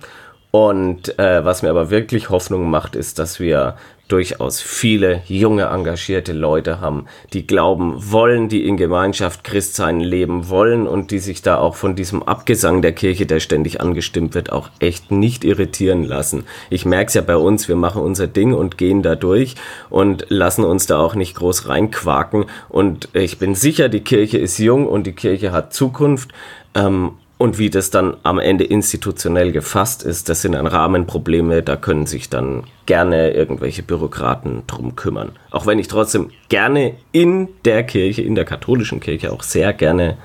Und 0.55 1.17
äh, 1.17 1.43
was 1.43 1.63
mir 1.63 1.71
aber 1.71 1.89
wirklich 1.89 2.29
Hoffnung 2.29 2.69
macht, 2.69 2.95
ist, 2.95 3.17
dass 3.17 3.39
wir 3.39 3.75
durchaus 4.07 4.61
viele 4.61 5.23
junge, 5.25 5.63
engagierte 5.63 6.31
Leute 6.31 6.79
haben, 6.79 7.07
die 7.33 7.47
glauben 7.47 7.95
wollen, 8.11 8.49
die 8.49 8.67
in 8.67 8.77
Gemeinschaft 8.77 9.43
Christsein 9.43 9.99
leben 9.99 10.49
wollen 10.49 10.85
und 10.87 11.09
die 11.09 11.17
sich 11.17 11.41
da 11.41 11.57
auch 11.57 11.73
von 11.73 11.95
diesem 11.95 12.21
Abgesang 12.21 12.83
der 12.83 12.91
Kirche, 12.91 13.25
der 13.25 13.39
ständig 13.39 13.81
angestimmt 13.81 14.35
wird, 14.35 14.51
auch 14.51 14.69
echt 14.77 15.09
nicht 15.09 15.43
irritieren 15.43 16.03
lassen. 16.03 16.43
Ich 16.69 16.85
merke 16.85 17.07
es 17.07 17.15
ja 17.15 17.21
bei 17.21 17.37
uns, 17.37 17.67
wir 17.67 17.75
machen 17.75 18.03
unser 18.03 18.27
Ding 18.27 18.53
und 18.53 18.77
gehen 18.77 19.01
da 19.01 19.15
durch 19.15 19.55
und 19.89 20.27
lassen 20.29 20.65
uns 20.65 20.85
da 20.85 20.99
auch 20.99 21.15
nicht 21.15 21.33
groß 21.35 21.67
reinquaken. 21.67 22.45
Und 22.69 23.09
ich 23.13 23.39
bin 23.39 23.55
sicher, 23.55 23.89
die 23.89 24.03
Kirche 24.03 24.37
ist 24.37 24.59
jung 24.59 24.85
und 24.85 25.07
die 25.07 25.13
Kirche 25.13 25.51
hat 25.51 25.73
Zukunft. 25.73 26.31
Ähm, 26.75 27.13
und 27.43 27.59
wie 27.59 27.69
das 27.69 27.89
dann 27.89 28.15
am 28.23 28.39
Ende 28.39 28.63
institutionell 28.63 29.51
gefasst 29.51 30.01
ist, 30.01 30.29
das 30.29 30.41
sind 30.41 30.53
dann 30.53 30.65
Rahmenprobleme, 30.65 31.61
da 31.61 31.75
können 31.75 32.05
sich 32.05 32.29
dann 32.29 32.63
gerne 32.85 33.31
irgendwelche 33.31 33.83
Bürokraten 33.83 34.63
drum 34.65 34.95
kümmern. 34.95 35.33
Auch 35.51 35.65
wenn 35.65 35.77
ich 35.77 35.89
trotzdem 35.89 36.29
gerne 36.47 36.93
in 37.11 37.49
der 37.65 37.83
Kirche, 37.83 38.21
in 38.21 38.35
der 38.35 38.45
katholischen 38.45 39.01
Kirche 39.01 39.33
auch 39.33 39.43
sehr 39.43 39.73
gerne 39.73 40.15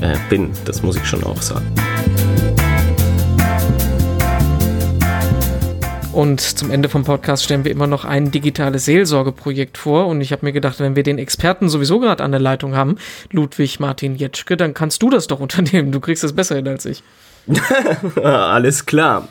äh, 0.00 0.14
bin, 0.30 0.52
das 0.66 0.84
muss 0.84 0.94
ich 0.94 1.04
schon 1.04 1.24
auch 1.24 1.42
sagen. 1.42 1.66
Und 6.18 6.40
zum 6.40 6.72
Ende 6.72 6.88
vom 6.88 7.04
Podcast 7.04 7.44
stellen 7.44 7.62
wir 7.62 7.70
immer 7.70 7.86
noch 7.86 8.04
ein 8.04 8.32
digitales 8.32 8.86
Seelsorgeprojekt 8.86 9.78
vor. 9.78 10.08
Und 10.08 10.20
ich 10.20 10.32
habe 10.32 10.44
mir 10.44 10.52
gedacht, 10.52 10.80
wenn 10.80 10.96
wir 10.96 11.04
den 11.04 11.16
Experten 11.16 11.68
sowieso 11.68 12.00
gerade 12.00 12.24
an 12.24 12.32
der 12.32 12.40
Leitung 12.40 12.74
haben, 12.74 12.96
Ludwig 13.30 13.78
Martin 13.78 14.16
Jetschke, 14.16 14.56
dann 14.56 14.74
kannst 14.74 15.00
du 15.00 15.10
das 15.10 15.28
doch 15.28 15.38
unternehmen. 15.48 15.92
Du 15.92 16.00
kriegst 16.00 16.24
das 16.24 16.32
besser 16.32 16.56
hin 16.56 16.66
als 16.66 16.86
ich. 16.86 17.04
Alles 18.20 18.84
klar. 18.84 19.28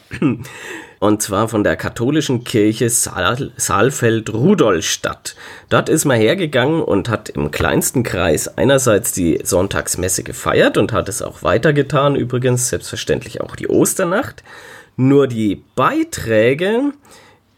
Und 1.00 1.21
zwar 1.21 1.50
von 1.50 1.65
der 1.65 1.76
katholischen 1.76 2.45
Kirche 2.45 2.89
Saal, 2.89 3.52
Saalfeld-Rudolstadt. 3.58 5.36
Dort 5.67 5.89
ist 5.89 6.06
man 6.06 6.17
hergegangen 6.17 6.82
und 6.82 7.10
hat 7.10 7.28
im 7.28 7.52
kleinsten 7.52 8.04
Kreis 8.04 8.58
einerseits 8.58 9.12
die 9.12 9.41
Sonntagsmesse 9.43 10.23
gefeiert 10.23 10.78
und 10.78 10.93
hat 10.93 11.10
es 11.10 11.21
auch 11.21 11.43
weitergetan, 11.43 12.15
übrigens 12.15 12.69
selbstverständlich 12.69 13.41
auch 13.41 13.58
die 13.58 13.67
Osternacht. 13.67 14.41
Nur 15.00 15.28
die 15.28 15.64
Beiträge, 15.76 16.92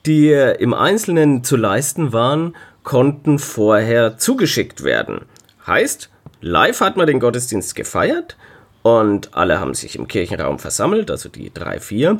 die 0.05 0.29
im 0.31 0.73
Einzelnen 0.73 1.43
zu 1.43 1.55
leisten 1.55 2.11
waren, 2.11 2.55
konnten 2.83 3.39
vorher 3.39 4.17
zugeschickt 4.17 4.83
werden. 4.83 5.21
Heißt, 5.65 6.09
live 6.41 6.81
hat 6.81 6.97
man 6.97 7.07
den 7.07 7.21
Gottesdienst 7.21 7.75
gefeiert 7.75 8.35
und 8.81 9.33
alle 9.35 9.59
haben 9.59 9.73
sich 9.73 9.95
im 9.95 10.09
Kirchenraum 10.09 10.59
versammelt, 10.59 11.09
also 11.09 11.29
die 11.29 11.53
drei, 11.53 11.79
vier. 11.79 12.17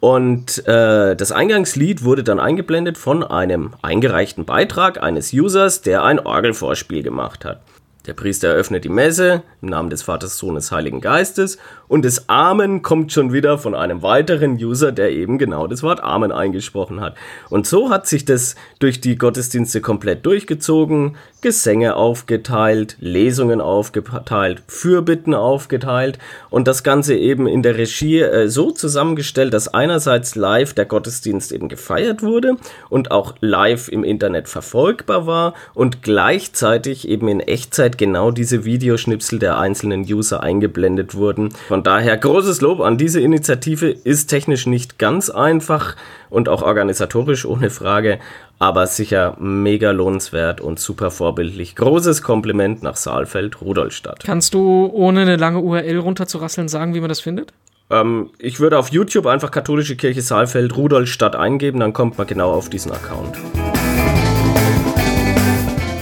Und 0.00 0.66
äh, 0.68 1.16
das 1.16 1.32
Eingangslied 1.32 2.04
wurde 2.04 2.22
dann 2.22 2.38
eingeblendet 2.38 2.98
von 2.98 3.24
einem 3.24 3.72
eingereichten 3.80 4.44
Beitrag 4.44 5.02
eines 5.02 5.32
Users, 5.32 5.80
der 5.80 6.04
ein 6.04 6.20
Orgelvorspiel 6.20 7.02
gemacht 7.02 7.44
hat. 7.46 7.62
Der 8.06 8.14
Priester 8.14 8.48
eröffnet 8.48 8.84
die 8.84 8.88
Messe 8.88 9.42
im 9.60 9.68
Namen 9.68 9.90
des 9.90 10.02
Vaters, 10.02 10.38
Sohnes, 10.38 10.72
Heiligen 10.72 11.00
Geistes 11.00 11.58
und 11.88 12.04
das 12.04 12.28
Amen 12.28 12.82
kommt 12.82 13.12
schon 13.12 13.32
wieder 13.32 13.58
von 13.58 13.74
einem 13.74 14.02
weiteren 14.02 14.52
User, 14.52 14.92
der 14.92 15.10
eben 15.10 15.38
genau 15.38 15.66
das 15.66 15.82
Wort 15.82 16.02
Amen 16.02 16.32
eingesprochen 16.32 17.00
hat. 17.00 17.16
Und 17.50 17.66
so 17.66 17.90
hat 17.90 18.06
sich 18.06 18.24
das 18.24 18.56
durch 18.78 19.00
die 19.00 19.16
Gottesdienste 19.16 19.80
komplett 19.80 20.24
durchgezogen, 20.26 21.16
Gesänge 21.40 21.96
aufgeteilt, 21.96 22.96
Lesungen 23.00 23.60
aufgeteilt, 23.60 24.62
Fürbitten 24.66 25.34
aufgeteilt 25.34 26.18
und 26.50 26.68
das 26.68 26.82
Ganze 26.82 27.16
eben 27.16 27.46
in 27.46 27.62
der 27.62 27.78
Regie 27.78 28.20
äh, 28.20 28.48
so 28.48 28.70
zusammengestellt, 28.70 29.54
dass 29.54 29.72
einerseits 29.72 30.34
live 30.34 30.74
der 30.74 30.84
Gottesdienst 30.84 31.52
eben 31.52 31.68
gefeiert 31.68 32.22
wurde 32.22 32.56
und 32.90 33.10
auch 33.10 33.34
live 33.40 33.88
im 33.88 34.04
Internet 34.04 34.48
verfolgbar 34.48 35.26
war 35.26 35.54
und 35.74 36.02
gleichzeitig 36.02 37.08
eben 37.08 37.28
in 37.28 37.40
Echtzeit 37.40 37.87
genau 37.96 38.30
diese 38.30 38.64
Videoschnipsel 38.64 39.38
der 39.38 39.58
einzelnen 39.58 40.02
User 40.02 40.42
eingeblendet 40.42 41.14
wurden. 41.14 41.50
Von 41.68 41.82
daher 41.82 42.16
großes 42.18 42.60
Lob 42.60 42.80
an 42.80 42.98
diese 42.98 43.20
Initiative, 43.20 43.88
ist 43.90 44.26
technisch 44.26 44.66
nicht 44.66 44.98
ganz 44.98 45.30
einfach 45.30 45.96
und 46.28 46.48
auch 46.48 46.62
organisatorisch 46.62 47.46
ohne 47.46 47.70
Frage, 47.70 48.18
aber 48.58 48.86
sicher 48.86 49.36
mega 49.38 49.92
lohnenswert 49.92 50.60
und 50.60 50.78
super 50.78 51.10
vorbildlich. 51.10 51.76
Großes 51.76 52.22
Kompliment 52.22 52.82
nach 52.82 52.96
Saalfeld, 52.96 53.62
Rudolstadt. 53.62 54.24
Kannst 54.24 54.52
du 54.54 54.90
ohne 54.92 55.22
eine 55.22 55.36
lange 55.36 55.60
URL 55.60 55.98
runterzurasseln 55.98 56.68
sagen, 56.68 56.94
wie 56.94 57.00
man 57.00 57.08
das 57.08 57.20
findet? 57.20 57.52
Ähm, 57.90 58.30
ich 58.38 58.60
würde 58.60 58.78
auf 58.78 58.90
YouTube 58.90 59.26
einfach 59.26 59.50
Katholische 59.50 59.96
Kirche 59.96 60.22
Saalfeld, 60.22 60.76
Rudolstadt 60.76 61.36
eingeben, 61.36 61.80
dann 61.80 61.92
kommt 61.92 62.18
man 62.18 62.26
genau 62.26 62.52
auf 62.52 62.68
diesen 62.68 62.92
Account. 62.92 63.36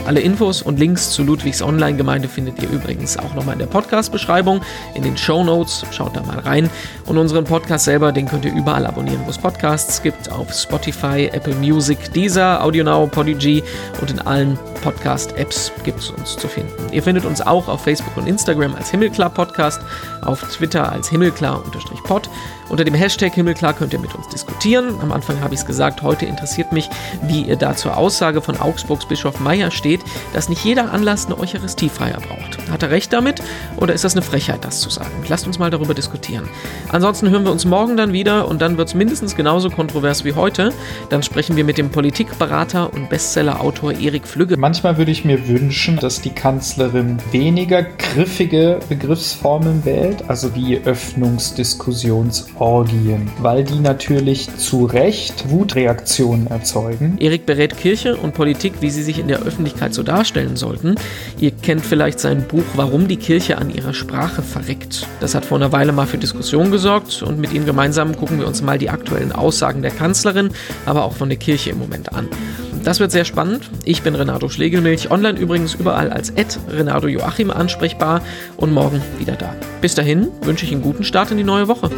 Alle 0.07 0.21
Infos 0.21 0.63
und 0.63 0.79
Links 0.79 1.11
zu 1.11 1.25
Ludwigs 1.25 1.61
Online-Gemeinde 1.61 2.29
findet 2.29 2.63
ihr 2.63 2.71
übrigens 2.71 3.17
auch 3.17 3.35
nochmal 3.35 3.55
in 3.55 3.59
der 3.59 3.67
Podcast-Beschreibung, 3.67 4.61
in 4.95 5.03
den 5.03 5.17
Show 5.17 5.43
Notes. 5.43 5.85
Schaut 5.91 6.15
da 6.15 6.23
mal 6.23 6.39
rein. 6.39 6.71
Und 7.07 7.19
unseren 7.19 7.45
Podcast 7.45 7.87
selber, 7.87 8.13
den 8.13 8.29
könnt 8.29 8.45
ihr 8.45 8.55
überall 8.55 8.87
abonnieren, 8.87 9.23
wo 9.25 9.31
es 9.31 9.39
Podcasts 9.39 10.01
gibt. 10.01 10.31
Auf 10.31 10.53
Spotify, 10.53 11.29
Apple 11.33 11.57
Music, 11.57 12.13
Deezer, 12.13 12.63
AudioNow, 12.63 13.11
Podigy 13.11 13.65
und 14.01 14.13
in 14.13 14.21
allen 14.21 14.57
Podcast-Apps 14.85 15.73
gibt 15.83 15.99
es 15.99 16.11
uns 16.11 16.37
zu 16.37 16.47
finden. 16.47 16.93
Ihr 16.93 17.03
findet 17.03 17.25
uns 17.25 17.41
auch 17.41 17.67
auf 17.67 17.83
Facebook 17.83 18.17
und 18.17 18.29
Instagram 18.29 18.77
als 18.77 18.93
Himmelklar 18.93 19.31
Podcast, 19.31 19.81
auf 20.23 20.41
Twitter 20.43 20.93
als 20.93 21.09
Himmelklar-Pod 21.09 22.31
Unter 22.69 22.85
dem 22.85 22.95
Hashtag 22.95 23.35
Himmelklar 23.35 23.75
könnt 23.75 23.93
ihr 23.93 24.01
mit 24.01 24.15
uns 24.15 24.29
diskutieren. 24.29 24.95
Am 25.01 25.13
Anfang 25.13 25.41
habe 25.41 25.55
ich 25.55 25.61
es 25.61 25.67
gesagt, 25.67 26.03
heute 26.03 26.27
interessiert 26.27 26.73
mich, 26.73 26.91
wie 27.23 27.43
ihr 27.43 27.57
da 27.57 27.77
zur 27.77 27.97
Aussage 27.97 28.43
von 28.43 28.61
Augsburgs 28.61 29.07
Bischof 29.07 29.39
Meyer 29.39 29.71
steht, 29.71 30.01
dass 30.33 30.49
nicht 30.49 30.65
jeder 30.65 30.93
Anlass 30.93 31.27
eine 31.27 31.39
Eucharistiefeier 31.39 32.19
braucht. 32.21 32.71
Hat 32.71 32.83
er 32.83 32.91
recht 32.91 33.13
damit 33.13 33.41
oder 33.77 33.95
ist 33.95 34.03
das 34.03 34.15
eine 34.15 34.23
Frechheit, 34.23 34.65
das 34.65 34.81
zu 34.81 34.91
sagen? 34.91 35.11
Lasst 35.29 35.47
uns 35.47 35.61
mal 35.61 35.71
darüber 35.71 35.95
diskutieren. 35.95 36.49
Ansonsten 36.91 37.31
hören 37.31 37.45
wir 37.45 37.53
uns 37.53 37.65
morgen 37.65 37.97
dann 37.97 38.13
wieder 38.13 38.49
und 38.49 38.61
dann 38.61 38.77
wird 38.79 38.89
es 38.89 38.95
mindestens 38.95 39.37
genauso 39.37 39.71
kontrovers 39.71 40.25
wie 40.25 40.35
heute. 40.35 40.73
Dann 41.09 41.23
sprechen 41.23 41.55
wir 41.57 41.65
mit 41.65 41.79
dem 41.79 41.91
Politikberater 41.91 42.93
und 42.93 43.09
Bestsellerautor 43.09 43.93
Erik 43.93 44.27
Flügge. 44.27 44.57
Manchmal 44.57 44.99
würde 44.99 45.13
ich 45.13 45.25
mir 45.25 45.47
wünschen, 45.47 45.99
dass 45.99 46.21
die 46.21 46.31
Kanzlerin 46.31 47.19
weniger 47.31 47.85
griffige 47.85 48.81
Begriffsformen 48.89 49.85
wählt, 49.85 50.29
also 50.29 50.55
wie 50.57 50.75
Öffnungsdiskussionsorgien, 52.57 53.31
weil 53.41 53.65
die 53.65 53.79
natürlich 53.79 54.55
zu 54.57 54.85
Recht 54.87 55.51
Wutreaktionen 55.51 56.47
erzeugen. 56.47 57.17
Erik 57.19 57.47
berät 57.47 57.77
Kirche 57.77 58.17
und 58.17 58.35
Politik, 58.35 58.75
wie 58.81 58.91
sie 58.91 59.03
sich 59.03 59.19
in 59.19 59.29
der 59.29 59.41
Öffentlichkeit 59.41 59.95
so 59.95 60.03
darstellen 60.03 60.57
sollten. 60.57 60.97
Ihr 61.39 61.51
kennt 61.51 61.85
vielleicht 61.85 62.21
sein 62.21 62.47
Buch 62.47 62.65
Warum 62.75 63.09
die 63.09 63.17
Kirche 63.17 63.59
an 63.59 63.71
ihrer 63.71 63.95
Sprache 63.95 64.43
verreckt. 64.43 65.07
Das 65.21 65.35
hat 65.35 65.45
vor 65.45 65.59
einer 65.59 65.73
Weile 65.73 65.93
mal 65.93 66.07
für 66.07 66.19
Diskussionen 66.19 66.71
gesorgt 66.71 67.23
und 67.23 67.39
mit 67.39 67.53
ihm 67.53 67.67
gemeinsam 67.67 68.17
gucken 68.17 68.39
wir 68.39 68.47
uns 68.47 68.63
mal 68.63 68.79
die 68.79 68.91
aktuellen 68.91 69.33
Aussagen 69.33 69.83
der 69.83 69.91
Kanzlerin, 69.91 70.51
aber 70.85 71.05
auch 71.05 71.13
von 71.13 71.29
der 71.29 71.39
Kirche 71.39 71.71
im 71.71 71.79
Moment 71.79 72.13
an. 72.13 72.29
Das 72.87 73.01
wird 73.01 73.11
sehr 73.11 73.25
spannend. 73.25 73.69
Ich 73.85 74.03
bin 74.03 74.15
Renato 74.15 74.49
Schlegelmilch, 74.49 75.11
online 75.11 75.37
übrigens 75.41 75.75
überall 75.75 76.13
als 76.13 76.33
Renato 76.71 77.09
Joachim 77.09 77.51
ansprechbar 77.51 78.23
und 78.57 78.73
morgen 78.73 79.03
wieder 79.19 79.35
da. 79.35 79.57
Bis 79.81 79.97
dahin 79.97 80.29
wünsche 80.43 80.65
ich 80.65 80.71
einen 80.71 80.83
guten 80.83 81.03
Start 81.03 81.33
in 81.33 81.37
die 81.37 81.43
neue 81.43 81.67
Woche. 81.67 81.91